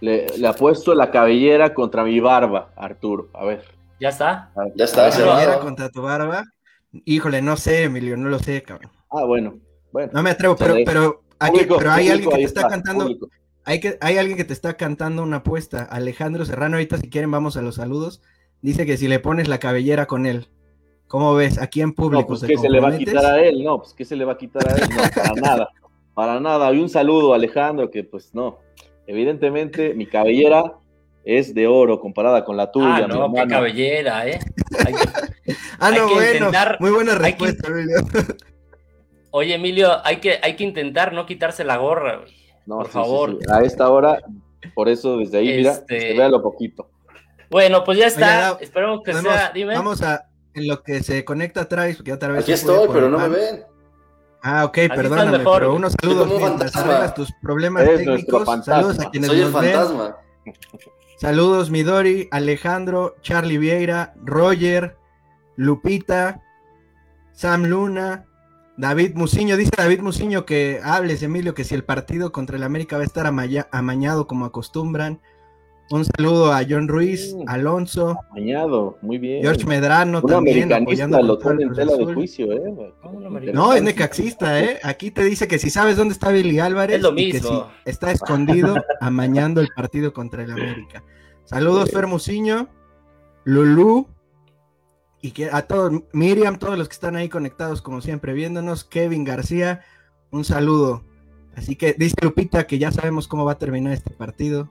Le, 0.00 0.26
le 0.36 0.46
apuesto 0.46 0.94
la 0.94 1.10
cabellera 1.10 1.72
contra 1.72 2.04
mi 2.04 2.20
barba, 2.20 2.72
Arturo. 2.76 3.28
A 3.32 3.44
ver. 3.44 3.64
¿Ya 4.00 4.08
está? 4.08 4.50
Ah, 4.56 4.66
ya 4.74 4.84
está. 4.84 5.08
¿La 5.08 5.16
cabellera 5.16 5.60
contra 5.60 5.88
tu 5.88 6.02
barba? 6.02 6.44
Híjole, 7.04 7.42
no 7.42 7.56
sé, 7.56 7.84
Emilio, 7.84 8.16
no 8.16 8.28
lo 8.28 8.38
sé, 8.38 8.62
cabrón. 8.62 8.90
Ah, 9.10 9.24
bueno. 9.24 9.58
bueno 9.92 10.10
no 10.12 10.22
me 10.22 10.30
atrevo, 10.30 10.56
pero, 10.56 10.74
pero, 10.84 11.22
pero 11.78 11.90
hay 11.90 12.08
alguien 12.08 12.30
que 12.30 12.36
te 12.36 12.42
está, 12.42 12.68
cantando. 12.68 13.08
Hay, 13.64 13.80
que, 13.80 13.96
hay 14.00 14.18
alguien 14.18 14.36
que 14.36 14.44
te 14.44 14.52
está 14.52 14.76
cantando 14.76 15.22
una 15.22 15.38
apuesta. 15.38 15.82
Alejandro 15.84 16.44
Serrano, 16.44 16.76
ahorita 16.76 16.98
si 16.98 17.08
quieren 17.08 17.30
vamos 17.30 17.56
a 17.56 17.62
los 17.62 17.76
saludos. 17.76 18.20
Dice 18.62 18.86
que 18.86 18.96
si 18.96 19.08
le 19.08 19.20
pones 19.20 19.48
la 19.48 19.58
cabellera 19.58 20.06
con 20.06 20.26
él. 20.26 20.48
¿Cómo 21.06 21.34
ves? 21.34 21.60
Aquí 21.60 21.80
en 21.80 21.92
público. 21.92 22.22
No, 22.22 22.26
pues 22.26 22.42
¿qué 22.44 22.56
se 22.56 22.68
le 22.68 22.80
va 22.80 22.88
a 22.88 22.98
quitar 22.98 23.24
a 23.24 23.40
él? 23.40 23.62
No, 23.62 23.78
pues 23.78 23.92
¿qué 23.92 24.04
se 24.04 24.16
le 24.16 24.24
va 24.24 24.32
a 24.32 24.38
quitar 24.38 24.66
a 24.68 24.74
él? 24.74 24.88
No, 24.88 25.02
para 25.14 25.34
nada. 25.34 25.68
Para 26.14 26.40
nada. 26.40 26.72
Y 26.72 26.78
un 26.78 26.88
saludo 26.88 27.32
a 27.32 27.36
Alejandro, 27.36 27.90
que 27.90 28.04
pues 28.04 28.34
no. 28.34 28.58
Evidentemente, 29.06 29.94
mi 29.94 30.06
cabellera 30.06 30.74
es 31.24 31.54
de 31.54 31.66
oro 31.66 32.00
comparada 32.00 32.44
con 32.44 32.56
la 32.56 32.70
tuya. 32.70 32.96
Ah, 32.96 33.06
no, 33.06 33.32
qué 33.32 33.46
cabellera, 33.46 34.28
¿eh? 34.28 34.38
ah, 35.78 35.90
no, 35.90 36.08
bueno. 36.08 36.50
muy 36.80 36.90
buena 36.90 37.14
respuesta, 37.14 37.68
Emilio. 37.68 37.98
Oye, 39.30 39.54
Emilio, 39.54 39.90
hay 40.06 40.18
que, 40.18 40.38
hay 40.42 40.54
que 40.54 40.62
intentar 40.62 41.12
no 41.12 41.26
quitarse 41.26 41.64
la 41.64 41.76
gorra, 41.76 42.20
No, 42.66 42.78
por 42.78 42.88
favor. 42.88 43.38
A 43.52 43.62
esta 43.62 43.90
hora, 43.90 44.20
por 44.74 44.88
eso 44.88 45.18
desde 45.18 45.38
ahí, 45.38 45.56
mira, 45.56 45.72
este 45.72 46.00
se 46.00 46.12
vea 46.12 46.28
lo 46.28 46.40
poquito. 46.40 46.88
Bueno, 47.50 47.82
pues 47.82 47.98
ya 47.98 48.06
está. 48.06 48.56
Esperemos 48.60 49.02
que 49.02 49.12
sea. 49.12 49.50
Dime. 49.52 49.74
Vamos 49.74 50.02
a, 50.02 50.28
en 50.54 50.68
lo 50.68 50.82
que 50.82 51.02
se 51.02 51.24
conecta 51.24 51.68
Travis, 51.68 51.96
porque 51.96 52.12
otra 52.12 52.28
vez. 52.28 52.42
Aquí 52.42 52.52
estoy, 52.52 52.88
pero 52.92 53.08
no 53.08 53.18
me 53.18 53.28
ven. 53.28 53.64
Ah, 54.46 54.66
ok, 54.66 54.76
perdóname, 54.94 55.38
pero 55.38 55.74
unos 55.74 55.94
saludos 55.98 56.28
mientras 56.38 56.76
arreglas 56.76 57.14
tus 57.14 57.32
problemas 57.32 57.86
técnicos. 57.86 58.46
Saludos 58.62 59.00
a 59.00 59.10
quienes 59.10 59.30
Soy 59.30 59.40
el 59.40 59.50
fantasma. 59.50 60.18
Saludos, 61.16 61.70
Midori, 61.70 62.28
Alejandro, 62.30 63.16
Charlie 63.22 63.56
Vieira, 63.56 64.12
Roger, 64.22 64.98
Lupita, 65.56 66.42
Sam 67.32 67.64
Luna, 67.64 68.26
David 68.76 69.14
Musiño. 69.14 69.56
Dice 69.56 69.70
David 69.74 70.00
Musiño 70.00 70.44
que 70.44 70.78
hables, 70.84 71.22
Emilio, 71.22 71.54
que 71.54 71.64
si 71.64 71.74
el 71.74 71.84
partido 71.84 72.30
contra 72.30 72.56
el 72.56 72.64
América 72.64 72.96
va 72.96 73.02
a 73.02 73.06
estar 73.06 73.26
amañado 73.26 74.26
como 74.26 74.44
acostumbran. 74.44 75.22
Un 75.90 76.04
saludo 76.04 76.52
a 76.52 76.62
John 76.68 76.88
Ruiz, 76.88 77.36
Alonso. 77.46 78.18
Añado, 78.34 78.96
muy 79.02 79.18
bien. 79.18 79.42
George 79.42 79.66
Medrano 79.66 80.20
Un 80.22 80.30
también. 80.30 80.72
Americanista 80.72 81.20
lo 81.20 81.38
pone 81.38 81.64
en 81.64 81.74
tela 81.74 81.94
de 81.94 82.14
juicio, 82.14 82.52
¿eh? 82.52 82.92
No, 83.52 83.74
es 83.74 83.82
necaxista, 83.82 84.60
¿eh? 84.62 84.80
Aquí 84.82 85.10
te 85.10 85.22
dice 85.24 85.46
que 85.46 85.58
si 85.58 85.68
sabes 85.68 85.96
dónde 85.96 86.14
está 86.14 86.30
Billy 86.30 86.58
Álvarez, 86.58 86.96
es 86.96 87.02
lo 87.02 87.12
mismo. 87.12 87.32
que 87.32 87.46
si 87.46 87.90
está 87.90 88.10
escondido 88.10 88.76
amañando 89.00 89.60
el 89.60 89.68
partido 89.76 90.12
contra 90.12 90.42
el 90.42 90.52
América. 90.52 91.04
Saludos, 91.44 91.90
Fermusiño, 91.90 92.68
Lulú, 93.44 94.08
y 95.20 95.32
que 95.32 95.50
a 95.50 95.62
todos, 95.62 96.02
Miriam, 96.12 96.58
todos 96.58 96.76
los 96.78 96.88
que 96.88 96.94
están 96.94 97.16
ahí 97.16 97.28
conectados, 97.28 97.82
como 97.82 98.00
siempre, 98.00 98.32
viéndonos, 98.32 98.84
Kevin 98.84 99.24
García, 99.24 99.82
un 100.30 100.44
saludo. 100.44 101.02
Así 101.56 101.76
que 101.76 101.92
dice 101.92 102.16
Lupita 102.22 102.66
que 102.66 102.78
ya 102.78 102.90
sabemos 102.90 103.28
cómo 103.28 103.44
va 103.44 103.52
a 103.52 103.58
terminar 103.58 103.92
este 103.92 104.10
partido. 104.10 104.70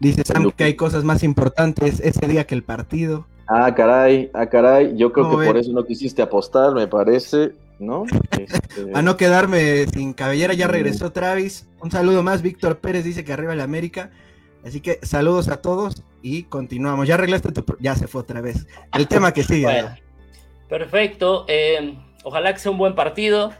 Dice 0.00 0.22
Sam 0.24 0.50
que 0.52 0.64
hay 0.64 0.74
cosas 0.74 1.04
más 1.04 1.22
importantes 1.22 2.00
ese 2.00 2.26
día 2.26 2.46
que 2.46 2.54
el 2.54 2.62
partido. 2.62 3.26
Ah, 3.46 3.74
caray, 3.74 4.30
ah, 4.32 4.46
caray. 4.46 4.96
Yo 4.96 5.12
creo 5.12 5.38
que 5.38 5.46
por 5.46 5.58
eso 5.58 5.72
no 5.72 5.84
quisiste 5.84 6.22
apostar, 6.22 6.72
me 6.72 6.86
parece, 6.86 7.52
¿no? 7.78 8.04
Este... 8.38 8.90
A 8.94 9.02
no 9.02 9.18
quedarme 9.18 9.86
sin 9.88 10.14
cabellera, 10.14 10.54
ya 10.54 10.68
regresó 10.68 11.12
Travis. 11.12 11.68
Un 11.82 11.90
saludo 11.90 12.22
más, 12.22 12.40
Víctor 12.40 12.78
Pérez 12.78 13.04
dice 13.04 13.24
que 13.24 13.34
arriba 13.34 13.54
la 13.54 13.64
América. 13.64 14.10
Así 14.64 14.80
que 14.80 15.00
saludos 15.02 15.48
a 15.48 15.60
todos 15.60 16.02
y 16.22 16.44
continuamos. 16.44 17.06
Ya 17.06 17.14
arreglaste 17.14 17.52
tu... 17.52 17.64
Ya 17.78 17.94
se 17.94 18.06
fue 18.06 18.22
otra 18.22 18.40
vez. 18.40 18.66
El 18.94 19.06
tema 19.06 19.32
que 19.32 19.42
sigue. 19.42 19.84
perfecto. 20.68 21.44
Eh, 21.48 21.98
ojalá 22.24 22.54
que 22.54 22.60
sea 22.60 22.72
un 22.72 22.78
buen 22.78 22.94
partido. 22.94 23.52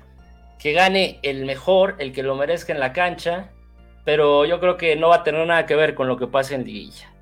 Que 0.58 0.72
gane 0.72 1.18
el 1.22 1.44
mejor, 1.46 1.96
el 1.98 2.12
que 2.12 2.22
lo 2.22 2.34
merezca 2.34 2.72
en 2.72 2.80
la 2.80 2.92
cancha 2.92 3.50
pero 4.10 4.44
yo 4.44 4.58
creo 4.58 4.76
que 4.76 4.96
no 4.96 5.10
va 5.10 5.16
a 5.18 5.22
tener 5.22 5.46
nada 5.46 5.66
que 5.66 5.76
ver 5.76 5.94
con 5.94 6.08
lo 6.08 6.16
que 6.16 6.26
pase 6.26 6.56
en 6.56 6.64
Liguilla. 6.64 7.12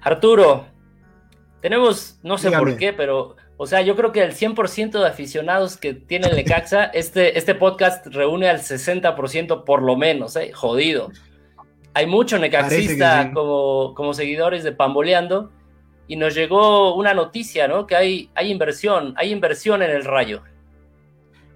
Arturo, 0.00 0.64
tenemos, 1.60 2.20
no 2.22 2.38
sé 2.38 2.52
por 2.52 2.76
qué, 2.76 2.92
pero, 2.92 3.34
o 3.56 3.66
sea, 3.66 3.82
yo 3.82 3.96
creo 3.96 4.12
que 4.12 4.22
el 4.22 4.32
100% 4.32 4.92
de 4.92 5.08
aficionados 5.08 5.76
que 5.76 5.92
tiene 5.92 6.28
el 6.28 6.36
Necaxa, 6.36 6.84
este, 6.94 7.36
este 7.36 7.56
podcast 7.56 8.06
reúne 8.06 8.48
al 8.48 8.60
60% 8.60 9.64
por 9.64 9.82
lo 9.82 9.96
menos, 9.96 10.36
¿eh? 10.36 10.52
Jodido. 10.52 11.10
Hay 11.94 12.06
mucho 12.06 12.38
necaxista 12.38 13.32
como, 13.34 13.92
como 13.96 14.14
seguidores 14.14 14.62
de 14.62 14.70
Pamboleando 14.70 15.50
y 16.06 16.14
nos 16.14 16.36
llegó 16.36 16.94
una 16.94 17.12
noticia, 17.12 17.66
¿no? 17.66 17.88
Que 17.88 17.96
hay, 17.96 18.30
hay 18.36 18.52
inversión, 18.52 19.14
hay 19.16 19.32
inversión 19.32 19.82
en 19.82 19.90
el 19.90 20.04
rayo. 20.04 20.44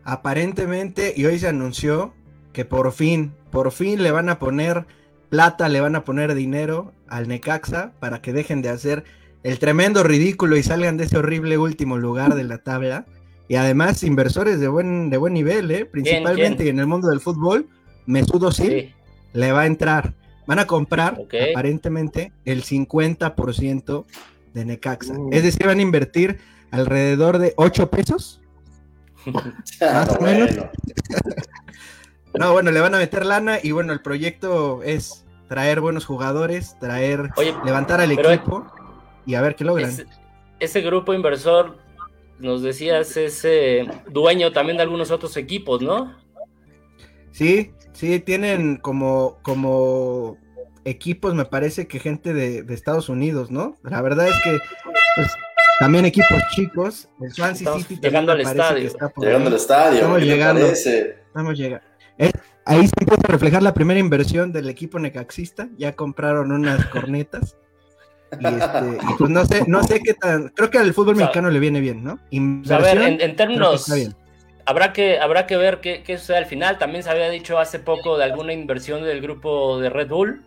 Aparentemente, 0.03 1.15
y 1.17 1.27
hoy 1.27 1.39
se 1.39 1.47
anunció 1.47 2.13
que 2.59 2.65
por 2.65 2.91
fin, 2.91 3.33
por 3.53 3.71
fin 3.71 4.03
le 4.03 4.11
van 4.11 4.29
a 4.29 4.41
poner 4.41 4.85
plata, 5.29 5.69
le 5.69 5.81
van 5.81 5.95
a 5.95 6.03
poner 6.03 6.35
dinero 6.35 6.93
al 7.07 7.29
Necaxa 7.29 7.93
para 8.01 8.21
que 8.21 8.33
dejen 8.33 8.63
de 8.63 8.69
hacer 8.69 9.05
el 9.45 9.61
tremendo 9.61 10.03
ridículo 10.03 10.57
y 10.57 10.65
salgan 10.65 10.97
de 10.97 11.05
ese 11.05 11.19
horrible 11.19 11.57
último 11.57 11.99
lugar 11.99 12.35
de 12.35 12.43
la 12.43 12.59
tabla. 12.59 13.07
Y 13.47 13.55
además, 13.55 14.03
inversores 14.03 14.59
de 14.59 14.67
buen, 14.67 15.09
de 15.09 15.19
buen 15.19 15.35
nivel, 15.35 15.71
¿eh? 15.71 15.85
principalmente 15.85 16.69
en 16.69 16.81
el 16.81 16.89
mundo 16.89 17.07
del 17.11 17.21
fútbol, 17.21 17.69
Mesudo 18.07 18.51
sí, 18.51 18.93
le 19.35 19.53
va 19.53 19.61
a 19.61 19.67
entrar. 19.67 20.15
Van 20.49 20.59
a 20.59 20.67
comprar 20.67 21.17
aparentemente 21.53 22.33
el 22.45 22.65
50% 22.65 24.05
de 24.53 24.65
Necaxa. 24.65 25.13
Uh. 25.17 25.31
Es 25.31 25.45
decir, 25.45 25.65
van 25.65 25.79
a 25.79 25.83
invertir 25.83 26.41
alrededor 26.73 27.39
de 27.39 27.53
8 27.55 27.89
pesos. 27.89 28.41
más 29.81 30.09
o 30.09 30.21
menos. 30.21 30.51
No, 32.35 32.53
bueno, 32.53 32.71
le 32.71 32.81
van 32.81 32.95
a 32.95 32.99
meter 32.99 33.25
lana 33.25 33.59
y 33.63 33.73
bueno, 33.73 33.93
el 33.93 34.01
proyecto 34.01 34.83
es 34.83 35.25
traer 35.49 35.81
buenos 35.81 36.05
jugadores, 36.05 36.77
traer, 36.79 37.31
levantar 37.65 38.01
al 38.01 38.13
equipo 38.13 38.67
y 39.27 39.35
a 39.35 39.41
ver 39.41 39.57
qué 39.57 39.65
logran. 39.65 39.91
Ese, 40.61 40.81
grupo 40.83 41.15
inversor, 41.15 41.79
nos 42.39 42.63
decías, 42.63 43.17
es 43.17 43.47
dueño 44.09 44.53
también 44.53 44.77
de 44.77 44.83
algunos 44.83 45.11
otros 45.11 45.37
equipos, 45.37 45.81
¿no? 45.81 46.15
Sí, 47.33 47.73
sí, 47.93 48.21
tienen 48.21 48.77
como, 48.77 49.39
como 49.43 50.37
equipos, 50.85 51.35
me 51.35 51.45
parece 51.45 51.87
que 51.87 51.99
gente 51.99 52.35
de, 52.35 52.65
Estados 52.75 53.09
Unidos, 53.09 53.51
¿no? 53.51 53.77
La 53.83 54.03
verdad 54.03 54.29
es 54.29 54.35
que 54.45 54.59
pues, 55.17 55.33
también 55.79 56.05
equipos 56.05 56.43
chicos, 56.55 57.09
el 57.21 57.33
Swansea 57.33 57.75
City 57.75 57.99
llegando 58.03 58.33
al 58.33 58.41
estadio. 58.41 58.91
llegando 59.17 59.49
al 59.49 59.55
estadio, 59.55 59.99
estamos 59.99 60.23
llegando. 60.23 60.67
Estamos 60.67 61.59
llegando 61.59 61.88
ahí 62.65 62.87
se 62.87 62.93
empieza 63.01 63.23
a 63.29 63.33
reflejar 63.33 63.63
la 63.63 63.75
primera 63.75 64.01
inversión 64.01 64.53
del 64.53 64.69
equipo 64.69 64.99
necaxista. 64.99 65.69
Ya 65.77 65.95
compraron 65.95 66.53
unas 66.53 66.87
cornetas. 66.91 67.57
Y, 68.39 68.47
este, 68.47 68.99
pues 69.17 69.31
no 69.31 69.45
sé, 69.47 69.65
no 69.67 69.83
sé 69.85 70.01
qué 70.01 70.15
tan. 70.15 70.49
Creo 70.51 70.71
que 70.71 70.79
al 70.79 70.93
fútbol 70.93 71.17
mexicano 71.17 71.51
le 71.51 71.59
viene 71.61 71.81
bien, 71.81 72.05
¿no? 72.05 72.19
a 72.71 72.79
ver, 72.79 73.21
en, 73.21 73.37
términos. 73.37 73.91
Habrá 74.67 74.93
que, 74.93 75.19
habrá 75.19 75.47
que 75.47 75.57
ver 75.57 75.81
qué, 75.81 76.03
qué, 76.03 76.19
sucede 76.19 76.37
al 76.37 76.47
final. 76.47 76.79
También 76.79 77.03
se 77.03 77.09
había 77.09 77.31
dicho 77.31 77.59
hace 77.59 77.79
poco 77.79 78.19
de 78.19 78.25
alguna 78.25 78.53
inversión 78.53 79.03
del 79.03 79.23
grupo 79.23 79.81
de 79.81 79.89
Red 79.89 80.09
Bull. 80.09 80.43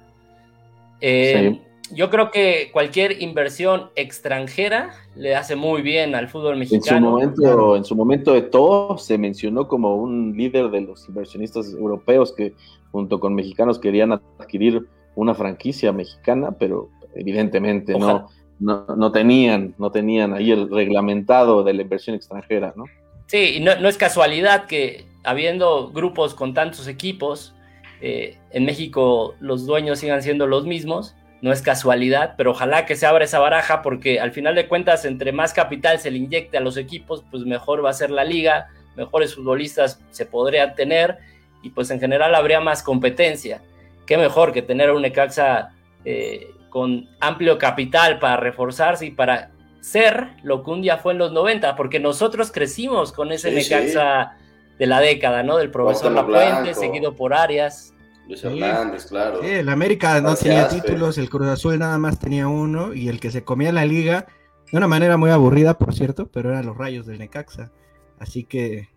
Eh, 1.00 1.60
yo 1.94 2.10
creo 2.10 2.32
que 2.32 2.70
cualquier 2.72 3.22
inversión 3.22 3.90
extranjera 3.96 4.92
le 5.16 5.36
hace 5.36 5.56
muy 5.56 5.82
bien 5.82 6.16
al 6.16 6.28
fútbol 6.28 6.58
mexicano. 6.58 7.20
En 7.20 7.36
su 7.36 7.42
momento, 7.42 7.76
en 7.76 7.86
su 7.86 7.96
momento 7.96 8.34
de 8.34 8.42
todo, 8.44 8.98
se 8.98 9.18
mencionó 9.18 9.68
como 9.68 9.96
un 9.96 10.36
líder 10.36 10.70
de 10.70 10.82
los 10.82 11.08
inversionistas 11.08 11.74
europeos 11.74 12.34
que 12.34 12.54
junto 12.92 13.20
con 13.20 13.34
mexicanos 13.34 13.80
querían 13.80 14.14
adquirir 14.14 14.88
una 15.16 15.34
franquicia 15.34 15.92
mexicana, 15.92 16.52
pero 16.58 16.90
evidentemente 17.16 17.98
no, 17.98 18.28
no, 18.60 19.12
tenían, 19.12 19.76
no 19.78 19.92
tenían 19.92 20.34
ahí 20.34 20.52
el 20.52 20.70
reglamentado 20.70 21.64
de 21.64 21.74
la 21.74 21.82
inversión 21.82 22.16
extranjera, 22.16 22.74
¿no? 22.76 22.86
Sí, 23.28 23.56
y 23.56 23.60
no, 23.62 23.72
es 23.72 23.98
casualidad 23.98 24.66
que 24.66 25.06
habiendo 25.24 25.90
grupos 25.92 26.34
con 26.36 26.54
tantos 26.54 26.88
equipos, 26.88 27.54
eh, 28.02 28.38
en 28.52 28.66
México 28.66 29.36
los 29.40 29.66
dueños 29.66 30.00
sigan 30.00 30.22
siendo 30.22 30.48
los 30.48 30.66
mismos, 30.66 31.16
no 31.42 31.52
es 31.52 31.62
casualidad, 31.62 32.36
pero 32.38 32.52
ojalá 32.52 32.86
que 32.86 32.96
se 32.96 33.06
abra 33.06 33.26
esa 33.26 33.40
baraja 33.40 33.82
porque 33.82 34.20
al 34.20 34.32
final 34.32 34.54
de 34.56 34.68
cuentas 34.68 35.06
entre 35.06 35.32
más 35.32 35.54
capital 35.54 36.00
se 36.00 36.12
le 36.12 36.18
inyecte 36.18 36.58
a 36.58 36.62
los 36.62 36.78
equipos, 36.78 37.24
pues 37.32 37.44
mejor 37.46 37.84
va 37.84 37.90
a 37.90 37.94
ser 37.94 38.12
la 38.12 38.24
liga, 38.24 38.68
mejores 38.96 39.36
futbolistas 39.36 40.00
se 40.12 40.26
podrían 40.26 40.76
tener 40.76 41.18
y 41.64 41.72
pues 41.72 41.90
en 41.90 42.00
general 42.00 42.36
habría 42.36 42.60
más 42.60 42.84
competencia. 42.84 43.62
Qué 44.06 44.18
mejor 44.18 44.54
que 44.54 44.62
tener 44.62 44.92
un 44.92 45.02
Necaxa 45.02 45.70
eh, 46.06 46.48
con 46.70 47.10
amplio 47.20 47.58
capital 47.58 48.20
para 48.20 48.38
reforzarse 48.38 49.08
y 49.08 49.12
para 49.12 49.52
ser 49.80 50.28
lo 50.44 50.64
que 50.64 50.72
un 50.72 50.82
día 50.84 50.98
fue 50.98 51.14
en 51.14 51.20
los 51.20 51.32
90, 51.32 51.76
porque 51.76 52.00
nosotros 52.00 52.52
crecimos 52.52 53.12
con 53.12 53.32
ese 53.32 53.52
Necaxa 53.52 54.38
de 54.78 54.86
la 54.86 55.00
década, 55.00 55.42
¿no? 55.44 55.58
Del 55.58 55.72
profesor 55.72 56.12
Lapuente, 56.12 56.76
seguido 56.76 57.16
por 57.16 57.34
Arias. 57.34 57.94
Luis 58.32 58.44
Hernández, 58.44 59.06
claro. 59.08 59.42
Sí, 59.42 59.50
el 59.50 59.70
América 59.70 60.20
no 60.22 60.36
tenía 60.36 60.68
títulos, 60.68 61.18
el 61.18 61.30
Cruz 61.30 61.48
Azul 61.48 61.78
nada 61.78 61.98
más 61.98 62.20
tenía 62.20 62.48
uno, 62.48 62.94
y 62.94 63.10
el 63.10 63.20
que 63.20 63.32
se 63.32 63.44
comía 63.44 63.72
la 63.72 63.86
liga, 63.86 64.28
de 64.72 64.78
una 64.78 64.88
manera 64.88 65.18
muy 65.18 65.32
aburrida, 65.32 65.78
por 65.78 65.94
cierto, 65.94 66.28
pero 66.32 66.50
eran 66.50 66.66
los 66.66 66.78
rayos 66.78 67.06
del 67.06 67.20
Necaxa. 67.20 67.72
Así 68.20 68.44
que, 68.44 68.90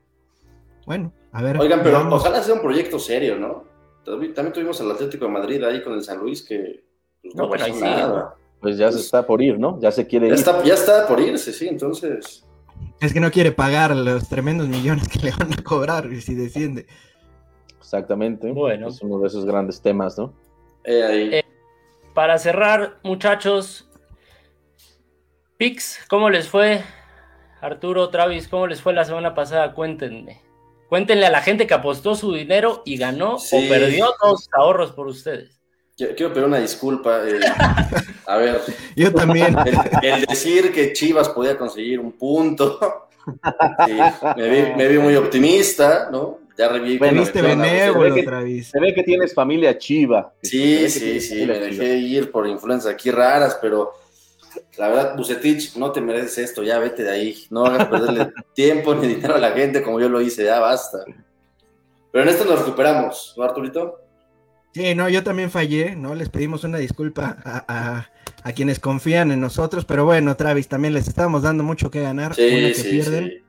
bueno, 0.87 1.13
a 1.33 1.43
ver. 1.43 1.59
Oigan, 1.59 1.81
pero 1.83 2.09
ojalá 2.15 2.43
sea 2.43 2.55
un 2.55 2.61
proyecto 2.61 2.99
serio, 2.99 3.37
¿no? 3.37 3.65
También 4.05 4.53
tuvimos 4.53 4.81
el 4.81 4.91
Atlético 4.91 5.25
de 5.25 5.31
Madrid 5.31 5.65
ahí 5.65 5.83
con 5.83 5.95
el 5.95 6.03
San 6.05 6.19
Luis 6.19 6.43
que 6.43 6.85
pues, 7.23 7.35
no, 7.35 7.49
bueno, 7.49 7.67
nada. 7.81 8.35
Pues 8.61 8.77
ya 8.77 8.89
se 8.89 8.95
pues 8.95 9.05
está 9.07 9.27
por 9.27 9.43
ir, 9.43 9.59
¿no? 9.59 9.81
Ya 9.81 9.91
se 9.91 10.07
quiere 10.07 10.29
ya 10.29 10.35
ir. 10.35 10.39
Está, 10.39 10.63
ya 10.63 10.75
está 10.75 11.07
por 11.09 11.21
irse, 11.21 11.53
sí, 11.53 11.67
entonces. 11.69 12.45
Es 13.01 13.13
que 13.13 13.21
no 13.21 13.31
quiere 13.31 13.51
pagar 13.51 13.97
los 13.97 14.29
tremendos 14.29 14.69
millones 14.69 15.09
que 15.09 15.19
le 15.19 15.31
van 15.33 15.53
a 15.53 15.63
cobrar 15.63 16.09
si 16.21 16.35
desciende. 16.35 16.87
Exactamente. 17.85 18.51
Bueno. 18.51 18.89
Es 18.89 19.03
uno 19.03 19.19
de 19.19 19.29
esos 19.29 19.45
grandes 19.45 19.81
temas, 19.83 20.19
¿no? 20.19 20.33
Eh, 20.85 21.43
para 22.15 22.39
cerrar, 22.39 22.97
muchachos, 23.03 23.89
Pix, 25.59 26.01
¿cómo 26.09 26.31
les 26.31 26.49
fue? 26.49 26.83
Arturo, 27.61 28.09
Travis, 28.09 28.49
¿cómo 28.49 28.67
les 28.67 28.81
fue 28.81 28.95
la 28.95 29.05
semana 29.05 29.35
pasada? 29.35 29.75
Cuéntenme. 29.75 30.43
Cuéntenle 30.89 31.27
a 31.27 31.31
la 31.31 31.43
gente 31.43 31.67
que 31.67 31.75
apostó 31.75 32.15
su 32.15 32.33
dinero 32.33 32.83
y 32.85 32.97
ganó 32.97 33.37
o 33.37 33.69
perdió 33.69 34.13
todos 34.21 34.45
sus 34.45 34.55
ahorros 34.55 34.93
por 34.93 35.07
ustedes. 35.07 35.61
Quiero 35.97 36.33
pedir 36.33 36.47
una 36.47 36.59
disculpa. 36.59 37.21
Eh, 37.27 37.41
a 38.27 38.37
ver. 38.37 38.61
Yo 38.97 39.13
también. 39.13 39.57
El, 40.03 40.25
decir 40.27 40.73
que 40.73 40.93
Chivas 40.93 41.29
podía 41.29 41.57
conseguir 41.57 42.01
un 42.01 42.13
punto. 42.13 43.09
me, 44.37 44.89
vi, 44.89 44.99
muy 44.99 45.17
optimista, 45.17 46.09
¿no? 46.11 46.41
Ya 46.57 46.69
reví. 46.69 46.99
Veniste 46.99 47.43
benévolo 47.43 48.15
otra 48.15 48.41
vez. 48.41 48.69
Se 48.69 48.81
ve 48.81 48.95
que 48.95 49.03
tienes 49.03 49.35
familia 49.35 49.77
chiva. 49.77 50.33
Sí, 50.43 50.89
sí, 50.89 51.21
sí. 51.21 51.47
Me 51.47 51.59
dejé 51.59 51.97
ir 51.97 52.31
por 52.31 52.47
influencias 52.47 52.95
aquí 52.95 53.11
raras, 53.11 53.59
pero 53.61 53.93
la 54.79 54.89
verdad, 54.89 55.17
Bucetich, 55.17 55.77
no 55.77 55.91
te 55.93 56.01
mereces 56.01 56.39
esto. 56.39 56.63
Ya 56.63 56.79
vete 56.79 57.03
de 57.03 57.11
ahí. 57.11 57.37
No 57.51 57.67
hagas 57.67 57.89
perderle 57.89 58.33
tiempo 58.55 58.95
ni 58.95 59.09
dinero 59.09 59.35
a 59.35 59.39
la 59.39 59.53
gente 59.53 59.83
como 59.83 60.01
yo 60.01 60.09
lo 60.09 60.21
hice. 60.21 60.45
Ya 60.45 60.61
basta. 60.61 61.05
Pero 62.13 62.23
en 62.23 62.31
esto 62.31 62.45
nos 62.45 62.61
recuperamos, 62.61 63.35
¿no, 63.37 63.43
Arturito? 63.43 64.05
Sí, 64.75 64.95
no, 64.97 65.09
yo 65.09 65.23
también 65.23 65.51
fallé, 65.51 65.95
¿no? 65.95 66.17
Les 66.17 66.29
pedimos 66.29 66.65
una 66.65 66.79
disculpa 66.79 67.37
a, 67.45 68.07
quienes 68.55 68.81
confían 68.81 69.31
en 69.31 69.41
nosotros, 69.41 69.85
pero 69.85 70.05
bueno, 70.05 70.37
Travis, 70.37 70.69
también 70.69 70.95
les 70.95 71.07
estamos 71.07 71.43
dando 71.43 71.63
mucho 71.63 71.91
que 71.91 72.03
ganar, 72.03 72.35
que 72.35 72.75
pierden, 72.91 73.45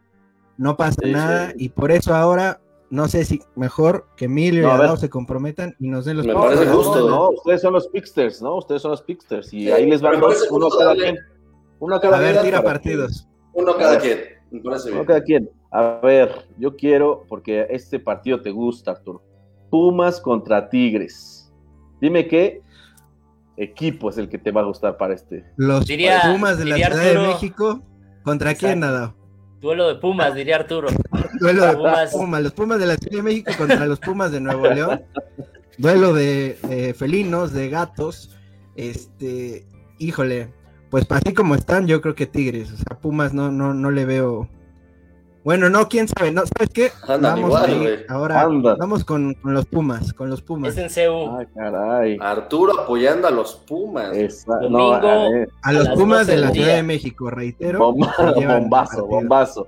no 0.58 0.78
pasa 0.78 1.02
nada, 1.04 1.54
y 1.58 1.70
por 1.70 1.92
eso 1.92 2.14
ahora, 2.14 2.60
no 2.96 3.08
sé 3.08 3.26
si 3.26 3.42
mejor 3.56 4.08
que 4.16 4.26
Emilio 4.26 4.64
y 4.64 4.66
Adao 4.72 4.98
se 4.98 5.10
comprometan 5.10 5.76
y 5.80 5.90
nos 5.90 6.06
den 6.06 6.18
los 6.18 6.26
Me 6.26 6.34
parece 6.34 6.66
justo, 6.68 7.10
¿no? 7.10 7.30
Ustedes 7.30 7.62
son 7.62 7.74
los 7.74 7.88
Pixters, 7.90 8.42
¿no? 8.42 8.56
Ustedes 8.56 8.82
son 8.82 8.92
los 8.92 9.02
Pixters, 9.02 9.54
y 9.54 9.70
ahí 9.70 9.86
les 9.90 10.02
van 10.02 10.20
dos, 10.20 10.48
uno 10.50 10.70
cada 10.70 10.96
quien. 10.96 11.18
Uno 11.80 12.00
cada 12.00 12.18
a 12.18 12.20
ver, 12.22 12.42
tira 12.42 12.64
partidos. 12.64 13.28
Uno 13.54 13.76
cada 13.76 14.00
quien, 14.00 14.20
me 14.50 14.62
parece 14.62 14.90
bien. 14.90 15.00
Uno 15.00 15.08
cada 15.08 15.22
quien. 15.22 15.50
A 15.72 16.00
ver, 16.02 16.48
yo 16.58 16.76
quiero, 16.76 17.26
porque 17.28 17.68
este 17.70 18.00
partido 18.00 18.42
te 18.42 18.52
gusta, 18.52 18.92
Arturo 18.92 19.22
Pumas 19.70 20.22
contra 20.22 20.70
Tigres. 20.70 21.52
Dime 22.00 22.28
qué 22.28 22.62
equipo 23.58 24.10
es 24.10 24.18
el 24.18 24.30
que 24.30 24.38
te 24.38 24.52
va 24.52 24.62
a 24.62 24.66
gustar 24.66 24.96
para 24.98 25.14
este. 25.14 25.46
Los 25.58 25.86
Pumas 25.86 26.58
de 26.58 26.66
la 26.66 26.76
Ciudad 26.78 27.04
de 27.04 27.28
México. 27.28 27.82
¿Contra 28.24 28.56
quién, 28.56 28.80
nada? 28.80 29.14
Duelo 29.60 29.88
de 29.88 29.96
Pumas, 29.96 30.34
diría 30.34 30.56
Arturo. 30.58 30.88
Duelo 31.40 31.66
de 31.66 32.08
Pumas. 32.12 32.44
Los 32.44 32.54
Pumas 32.54 32.80
de 32.80 32.86
la 32.86 32.96
Ciudad 32.96 33.18
de 33.18 33.24
México 33.24 33.52
contra 33.58 33.86
los 33.86 34.00
Pumas 34.00 34.32
de 34.32 34.40
Nuevo 34.42 34.68
León. 34.68 35.02
Duelo 35.78 36.14
de 36.14 36.96
felinos, 36.98 37.54
de 37.54 37.70
gatos. 37.70 38.36
Este, 38.76 39.66
híjole, 40.00 40.50
pues 40.90 41.06
así 41.10 41.34
como 41.34 41.56
están, 41.56 41.88
yo 41.88 42.02
creo 42.02 42.16
que 42.16 42.26
Tigres. 42.26 42.72
O 42.72 42.78
sea, 42.78 42.98
Pumas 43.00 43.34
no, 43.34 43.52
no, 43.52 43.74
no 43.74 43.92
le 43.92 44.06
veo 44.06 44.50
bueno, 45.46 45.70
no, 45.70 45.88
quién 45.88 46.08
sabe, 46.08 46.32
no, 46.32 46.42
¿sabes 46.58 46.72
qué? 46.74 46.92
vamos 47.08 47.54
ahora 48.10 48.48
vamos 48.80 49.06
con, 49.06 49.38
los 49.44 49.68
Pumas, 49.68 50.12
con 50.12 50.28
los 50.28 50.42
Pumas. 50.42 50.72
Es 50.72 50.80
en 50.80 50.90
CEU. 50.90 51.38
Ay, 51.38 51.46
caray. 51.54 52.18
Arturo 52.20 52.80
apoyando 52.80 53.28
a 53.28 53.32
los 53.32 53.54
Pumas. 53.54 54.44
Domingo, 54.44 54.96
a, 55.62 55.72
los 55.72 55.88
Pumas 55.90 56.26
de 56.26 56.38
la 56.38 56.50
Ciudad 56.50 56.78
de 56.78 56.82
México, 56.82 57.30
reitero. 57.30 57.94
bombazo, 57.94 59.06
bombazo. 59.06 59.68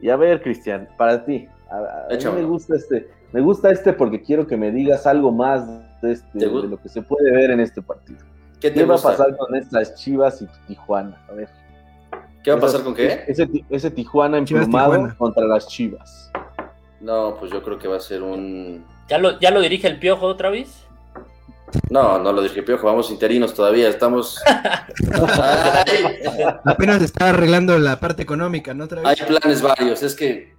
Y 0.00 0.08
a 0.08 0.16
ver, 0.16 0.42
Cristian, 0.42 0.88
para 0.96 1.24
ti, 1.24 1.48
a, 1.70 2.08
mí 2.10 2.40
me 2.40 2.44
gusta 2.44 2.76
este, 2.76 3.08
me 3.32 3.40
gusta 3.40 3.70
este 3.70 3.92
porque 3.92 4.22
quiero 4.22 4.46
que 4.46 4.56
me 4.56 4.70
digas 4.70 5.06
algo 5.06 5.30
más 5.30 5.66
de, 6.00 6.12
este, 6.12 6.38
de 6.38 6.46
lo 6.46 6.80
que 6.80 6.88
se 6.88 7.02
puede 7.02 7.30
ver 7.30 7.50
en 7.50 7.60
este 7.60 7.82
partido. 7.82 8.18
¿Qué, 8.60 8.70
te 8.70 8.84
va 8.84 8.96
a 8.96 8.98
pasar 8.98 9.36
con 9.36 9.54
estas 9.54 9.94
Chivas 9.94 10.42
y 10.42 10.48
Tijuana? 10.66 11.24
A 11.28 11.32
ver. 11.32 11.48
¿Qué 12.42 12.50
va 12.50 12.58
a 12.58 12.60
pasar 12.60 12.82
con 12.82 12.94
qué? 12.94 13.24
Ese, 13.26 13.48
ese 13.70 13.90
Tijuana 13.90 14.38
emplumado 14.38 15.14
contra 15.16 15.46
las 15.46 15.66
Chivas. 15.68 16.30
No, 17.00 17.36
pues 17.38 17.50
yo 17.50 17.62
creo 17.62 17.78
que 17.78 17.88
va 17.88 17.96
a 17.96 18.00
ser 18.00 18.22
un. 18.22 18.84
¿Ya 19.08 19.18
lo, 19.18 19.38
ya 19.40 19.50
lo 19.50 19.60
dirige 19.60 19.88
el 19.88 19.98
Piojo 19.98 20.26
otra 20.26 20.50
vez? 20.50 20.86
No, 21.90 22.18
no 22.18 22.32
lo 22.32 22.42
el 22.42 22.64
Piojo, 22.64 22.86
vamos 22.86 23.10
interinos 23.10 23.54
todavía, 23.54 23.88
estamos. 23.88 24.40
Apenas 26.64 27.02
está 27.02 27.30
arreglando 27.30 27.78
la 27.78 28.00
parte 28.00 28.22
económica, 28.22 28.74
¿no? 28.74 28.88
Hay 29.04 29.16
planes 29.16 29.62
varios, 29.62 30.02
es 30.02 30.14
que 30.14 30.54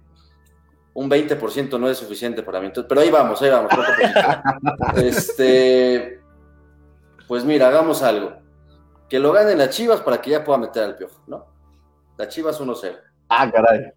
un 0.94 1.10
20% 1.10 1.78
no 1.78 1.88
es 1.88 1.98
suficiente 1.98 2.42
para 2.42 2.60
mí, 2.60 2.70
pero 2.88 3.00
ahí 3.00 3.10
vamos, 3.10 3.40
ahí 3.42 3.50
vamos. 3.50 3.72
este. 4.96 6.20
Pues 7.26 7.44
mira, 7.44 7.68
hagamos 7.68 8.02
algo. 8.02 8.34
Que 9.08 9.18
lo 9.18 9.32
ganen 9.32 9.58
las 9.58 9.70
Chivas 9.70 10.00
para 10.00 10.20
que 10.20 10.30
ya 10.30 10.44
pueda 10.44 10.58
meter 10.58 10.82
al 10.82 10.96
Piojo, 10.96 11.22
¿no? 11.26 11.46
La 12.16 12.28
Chivas 12.28 12.60
1-0. 12.60 12.98
Ah, 13.28 13.50
caray. 13.50 13.92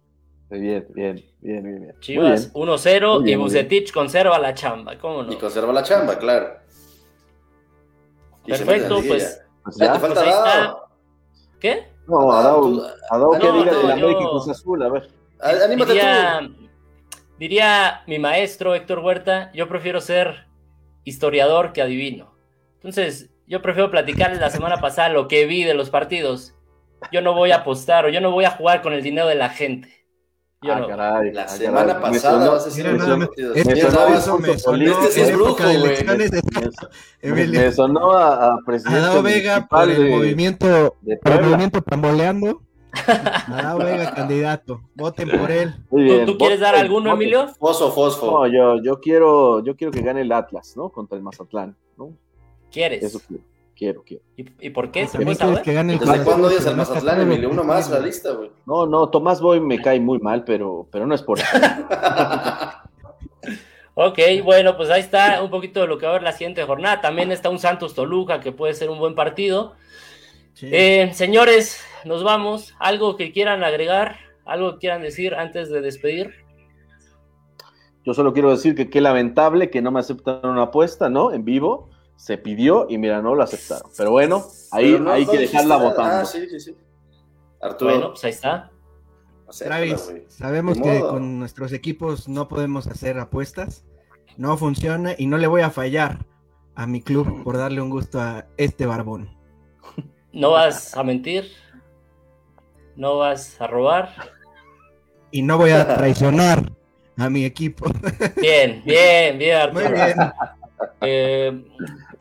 Bien, 0.48 0.86
bien, 0.90 1.24
bien, 1.40 1.62
bien. 1.62 1.94
Chivas 2.00 2.52
1-0 2.52 3.28
y 3.28 3.34
Bucetich 3.34 3.92
conserva 3.92 4.38
la 4.38 4.54
chamba, 4.54 4.96
¿cómo 4.98 5.22
no? 5.22 5.32
Y 5.32 5.36
conserva 5.36 5.72
la 5.72 5.82
chamba, 5.82 6.18
claro. 6.18 6.56
Perfecto, 8.46 9.00
pues. 9.06 9.42
pues 9.62 9.76
ya. 9.76 9.92
te 9.92 9.98
falta 9.98 10.22
pues 10.22 10.34
Dado. 10.34 10.88
¿Qué? 11.60 11.88
No, 12.06 12.32
a 12.32 12.42
Dado, 12.42 12.86
a 13.10 13.18
Dado 13.18 13.30
que 13.32 13.52
diga 13.52 13.76
de 13.76 13.82
la 13.84 13.92
América 13.94 14.20
y 14.20 14.28
Cruz 14.28 14.48
Azul, 14.48 14.82
a 14.82 14.88
ver. 14.88 15.10
Anímate 15.40 15.92
diría, 15.92 16.40
tú. 16.40 16.68
Diría 17.38 18.02
mi 18.06 18.18
maestro 18.18 18.74
Héctor 18.74 19.00
Huerta, 19.00 19.50
yo 19.52 19.68
prefiero 19.68 20.00
ser 20.00 20.46
historiador 21.04 21.72
que 21.72 21.82
adivino. 21.82 22.34
Entonces, 22.74 23.30
yo 23.46 23.62
prefiero 23.62 23.90
platicarles 23.90 24.40
la 24.40 24.50
semana 24.50 24.78
pasada 24.78 25.08
lo 25.10 25.28
que 25.28 25.46
vi 25.46 25.64
de 25.64 25.74
los 25.74 25.90
partidos 25.90 26.56
yo 27.12 27.20
no 27.20 27.34
voy 27.34 27.50
a 27.50 27.56
apostar 27.56 28.04
o 28.04 28.08
yo 28.08 28.20
no 28.20 28.30
voy 28.30 28.44
a 28.44 28.50
jugar 28.50 28.82
con 28.82 28.92
el 28.92 29.02
dinero 29.02 29.26
de 29.28 29.34
la 29.34 29.48
gente. 29.48 29.95
Ah, 30.74 30.86
caray, 30.86 31.32
la 31.32 31.42
ah, 31.42 31.48
semana 31.48 32.00
pasada 32.00 32.58
este 32.58 32.82
es 35.22 35.32
brujo, 35.34 35.56
Me 37.22 37.72
sonó 37.72 38.12
a, 38.12 38.58
presidente 38.64 39.22
Vega 39.22 39.66
por 39.66 39.90
el 39.90 40.10
movimiento, 40.10 40.96
por 41.22 41.32
el 41.32 41.42
movimiento 41.42 41.82
pamboleando. 41.82 42.62
Adao 43.06 43.78
Vega, 43.78 44.14
candidato. 44.14 44.80
Voten 44.94 45.28
por 45.30 45.50
él. 45.50 45.74
¿Tú, 45.90 46.38
quieres 46.38 46.60
dar 46.60 46.74
alguno, 46.74 47.12
Emilio? 47.12 47.48
Fosfo, 47.58 47.90
fosfo. 47.90 48.30
No, 48.30 48.46
yo, 48.46 48.82
yo, 48.82 49.00
quiero, 49.00 49.62
yo 49.62 49.76
quiero 49.76 49.92
que 49.92 50.00
gane 50.00 50.22
el 50.22 50.32
Atlas, 50.32 50.74
¿no? 50.76 50.88
Contra 50.88 51.16
el 51.16 51.22
Mazatlán, 51.22 51.76
¿no? 51.98 52.12
¿Quieres? 52.70 53.02
Eso 53.02 53.20
quiero. 53.26 53.42
Quiero, 53.76 54.02
quiero. 54.04 54.24
¿Y, 54.36 54.70
por 54.70 54.90
qué? 54.90 55.06
¿Se 55.06 55.20
puede 55.20 55.34
saber? 55.34 55.62
¿Desde 55.62 56.24
cuándo 56.24 56.48
odias 56.48 56.66
al 56.66 56.76
Mazatlán, 56.76 57.20
Emilio? 57.20 57.50
Uno 57.50 57.62
más 57.62 57.90
la 57.90 58.00
lista, 58.00 58.32
güey. 58.32 58.50
No, 58.64 58.86
no, 58.86 59.10
Tomás 59.10 59.42
Boy 59.42 59.60
me 59.60 59.82
cae 59.82 60.00
muy 60.00 60.18
mal, 60.18 60.44
pero, 60.44 60.88
pero 60.90 61.06
no 61.06 61.14
es 61.14 61.20
por 61.20 61.38
eso. 61.38 61.46
ok, 63.94 64.18
bueno, 64.42 64.78
pues 64.78 64.88
ahí 64.88 65.02
está 65.02 65.42
un 65.42 65.50
poquito 65.50 65.82
de 65.82 65.88
lo 65.88 65.98
que 65.98 66.06
va 66.06 66.12
a 66.12 66.14
haber 66.14 66.22
la 66.22 66.32
siguiente 66.32 66.62
jornada. 66.62 67.02
También 67.02 67.30
está 67.32 67.50
un 67.50 67.58
Santos 67.58 67.94
Toluca 67.94 68.40
que 68.40 68.50
puede 68.50 68.72
ser 68.72 68.88
un 68.88 68.98
buen 68.98 69.14
partido. 69.14 69.74
Eh, 70.62 71.10
señores, 71.12 71.84
nos 72.06 72.24
vamos. 72.24 72.74
¿Algo 72.78 73.18
que 73.18 73.30
quieran 73.30 73.62
agregar? 73.62 74.16
¿Algo 74.46 74.72
que 74.72 74.78
quieran 74.78 75.02
decir 75.02 75.34
antes 75.34 75.68
de 75.68 75.82
despedir? 75.82 76.32
Yo 78.06 78.14
solo 78.14 78.32
quiero 78.32 78.52
decir 78.52 78.74
que 78.74 78.88
qué 78.88 79.02
lamentable 79.02 79.68
que 79.68 79.82
no 79.82 79.90
me 79.90 80.00
aceptaron 80.00 80.52
una 80.52 80.62
apuesta, 80.62 81.10
¿no? 81.10 81.30
En 81.30 81.44
vivo 81.44 81.90
se 82.16 82.38
pidió 82.38 82.86
y 82.88 82.98
mira, 82.98 83.22
no 83.22 83.34
lo 83.34 83.42
aceptaron. 83.42 83.90
Pero 83.96 84.10
bueno, 84.10 84.44
ahí 84.72 85.00
hay 85.06 85.26
que 85.26 85.38
dejarla 85.38 85.76
votando. 85.76 86.16
Ah, 86.16 86.24
sí, 86.24 86.48
sí, 86.50 86.58
sí. 86.58 86.76
Arturo. 87.60 87.92
Bueno, 87.92 88.10
pues 88.10 88.24
ahí 88.24 88.30
está. 88.30 88.70
Travis, 89.58 90.12
sabemos 90.28 90.76
que 90.78 91.00
con 91.00 91.38
nuestros 91.38 91.72
equipos 91.72 92.28
no 92.28 92.48
podemos 92.48 92.86
hacer 92.88 93.18
apuestas. 93.18 93.84
No 94.36 94.56
funciona 94.56 95.14
y 95.16 95.26
no 95.26 95.38
le 95.38 95.46
voy 95.46 95.62
a 95.62 95.70
fallar 95.70 96.26
a 96.74 96.86
mi 96.86 97.00
club 97.00 97.42
por 97.44 97.56
darle 97.56 97.80
un 97.80 97.90
gusto 97.90 98.20
a 98.20 98.46
este 98.56 98.86
barbón. 98.86 99.30
No 100.32 100.50
vas 100.50 100.96
a 100.96 101.02
mentir. 101.02 101.50
No 102.96 103.18
vas 103.18 103.60
a 103.60 103.66
robar. 103.66 104.10
Y 105.30 105.42
no 105.42 105.58
voy 105.58 105.70
a 105.70 105.86
traicionar 105.96 106.72
a 107.16 107.30
mi 107.30 107.44
equipo. 107.44 107.86
Bien, 108.36 108.82
bien, 108.84 109.38
bien, 109.38 109.56
Arturo. 109.56 109.88
Muy 109.88 109.94
bien. 109.94 110.16
Eh, 111.00 111.64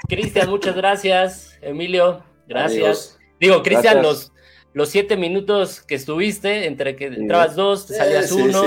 Cristian, 0.08 0.50
muchas 0.50 0.76
gracias. 0.76 1.58
Emilio, 1.62 2.24
gracias. 2.48 3.18
Digo, 3.40 3.64
Cristian, 3.64 4.02
los, 4.02 4.32
los 4.74 4.90
siete 4.90 5.18
minutos 5.18 5.82
que 5.82 5.96
estuviste, 5.96 6.68
entre 6.68 6.96
que 6.96 7.08
entrabas 7.08 7.56
dos, 7.56 7.88
te 7.88 7.96
salías 7.96 8.32
uno. 8.32 8.64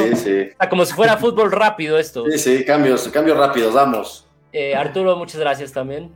como 0.68 0.84
si 0.84 0.94
fuera 0.94 1.16
fútbol 1.16 1.52
rápido 1.52 1.98
esto. 1.98 2.24
Sí, 2.30 2.38
sí, 2.38 2.64
cambios, 2.64 3.08
cambios 3.08 3.36
rápidos, 3.36 3.74
vamos. 3.74 4.26
Eh, 4.52 4.74
Arturo, 4.74 5.16
muchas 5.16 5.40
gracias 5.40 5.72
también. 5.72 6.10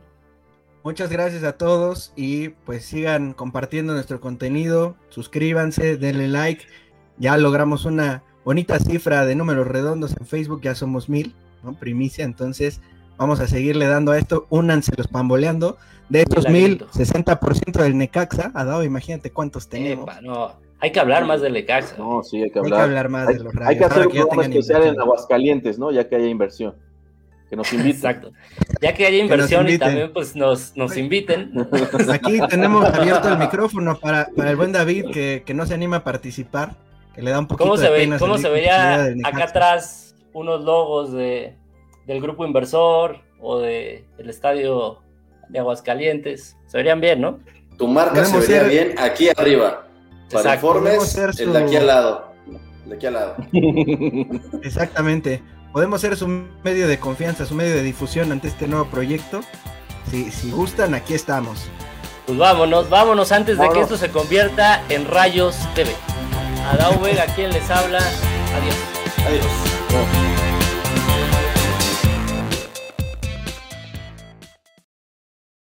Muchas 0.83 1.09
gracias 1.09 1.43
a 1.43 1.53
todos 1.53 2.11
y 2.15 2.49
pues 2.49 2.83
sigan 2.83 3.33
compartiendo 3.33 3.93
nuestro 3.93 4.19
contenido, 4.19 4.97
suscríbanse, 5.09 5.95
denle 5.95 6.27
like. 6.27 6.65
Ya 7.17 7.37
logramos 7.37 7.85
una 7.85 8.23
bonita 8.43 8.79
cifra 8.79 9.25
de 9.25 9.35
números 9.35 9.65
redondos 9.67 10.13
en 10.19 10.25
Facebook, 10.25 10.61
ya 10.61 10.75
somos 10.75 11.07
mil, 11.07 11.35
¿no? 11.63 11.79
Primicia, 11.79 12.25
entonces 12.25 12.81
Vamos 13.17 13.39
a 13.39 13.47
seguirle 13.47 13.87
dando 13.87 14.11
a 14.11 14.17
esto. 14.17 14.47
Únanse 14.49 14.91
los 14.97 15.07
pamboleando. 15.07 15.77
De 16.09 16.21
estos 16.21 16.47
mil, 16.49 16.79
60% 16.93 17.81
del 17.81 17.97
Necaxa 17.97 18.51
ha 18.53 18.65
dado, 18.65 18.83
imagínate 18.83 19.31
cuántos 19.31 19.67
tenemos. 19.69 20.09
no. 20.21 20.61
Hay 20.79 20.91
que 20.91 20.99
hablar 20.99 21.23
más 21.23 21.39
del 21.39 21.53
Necaxa. 21.53 21.95
No, 21.97 22.23
sí, 22.23 22.43
hay 22.43 22.51
que 22.51 22.59
hablar. 22.59 22.73
Hay 22.73 22.79
que 22.79 22.83
hablar 22.83 23.09
más 23.09 23.27
de 23.27 23.39
los 23.39 23.53
rayos. 23.53 23.69
Hay 23.69 23.77
que 23.77 23.85
hacer 23.85 24.05
un 24.05 24.11
programa 24.11 24.43
especial 24.43 24.83
en 24.83 24.99
Aguascalientes, 24.99 25.79
¿no? 25.79 25.91
Ya 25.91 26.09
que 26.09 26.17
haya 26.17 26.27
inversión. 26.27 26.75
Que 27.49 27.55
nos 27.55 27.71
inviten. 27.71 27.95
Exacto. 27.95 28.31
Ya 28.81 28.93
que 28.93 29.05
haya 29.05 29.17
inversión 29.19 29.69
y 29.69 29.77
también 29.77 30.11
pues 30.11 30.35
nos, 30.35 30.75
nos 30.75 30.97
inviten. 30.97 31.53
Pues 31.89 32.09
aquí 32.09 32.37
tenemos 32.49 32.83
abierto 32.83 33.29
el 33.29 33.37
micrófono 33.37 33.97
para, 33.97 34.27
para 34.35 34.49
el 34.49 34.57
buen 34.57 34.73
David 34.73 35.05
que, 35.13 35.43
que, 35.45 35.53
no 35.53 35.65
se 35.65 35.73
anima 35.73 35.97
a 35.97 36.03
participar, 36.03 36.75
que 37.15 37.21
le 37.21 37.31
da 37.31 37.39
un 37.39 37.47
poquito 37.47 37.63
¿Cómo 37.63 37.77
se 37.77 37.89
de 37.89 38.07
ve, 38.07 38.19
¿Cómo 38.19 38.37
se 38.37 38.49
vería 38.49 39.05
acá 39.23 39.45
atrás 39.45 40.15
unos 40.33 40.65
logos 40.65 41.13
de, 41.13 41.55
del 42.05 42.21
grupo 42.21 42.45
inversor 42.45 43.21
o 43.39 43.59
de, 43.59 44.05
del 44.17 44.29
estadio 44.29 45.01
de 45.49 45.59
Aguascalientes. 45.59 46.57
Se 46.67 46.77
verían 46.77 47.01
bien, 47.01 47.21
¿no? 47.21 47.39
Tu 47.77 47.87
marca 47.87 48.25
se 48.25 48.39
vería 48.39 48.63
bien 48.63 48.95
aquí 48.99 49.29
arriba. 49.35 49.87
Para 50.31 50.55
informes, 50.55 51.15
el 51.39 51.53
de 51.53 51.59
aquí 51.59 51.75
al 51.75 51.87
lado. 51.87 52.33
De 52.85 52.95
aquí 52.95 53.05
al 53.05 53.13
lado. 53.13 53.35
Exactamente. 54.63 55.41
Podemos 55.71 56.01
ser 56.01 56.15
su 56.15 56.27
medio 56.63 56.87
de 56.87 56.99
confianza, 56.99 57.45
su 57.45 57.55
medio 57.55 57.75
de 57.75 57.83
difusión 57.83 58.31
ante 58.31 58.47
este 58.47 58.67
nuevo 58.67 58.85
proyecto. 58.85 59.41
Si, 60.09 60.29
si 60.31 60.51
gustan, 60.51 60.93
aquí 60.93 61.13
estamos. 61.13 61.67
Pues 62.25 62.37
vámonos, 62.37 62.89
vámonos 62.89 63.31
antes 63.31 63.57
de 63.57 63.69
que 63.69 63.81
esto 63.81 63.97
se 63.97 64.09
convierta 64.09 64.83
en 64.89 65.05
Rayos 65.05 65.57
TV. 65.75 65.91
Adao 66.71 66.99
Vega, 66.99 67.25
quien 67.35 67.51
les 67.51 67.69
habla. 67.69 67.99
Adiós. 67.99 68.75
Adiós. 69.27 70.22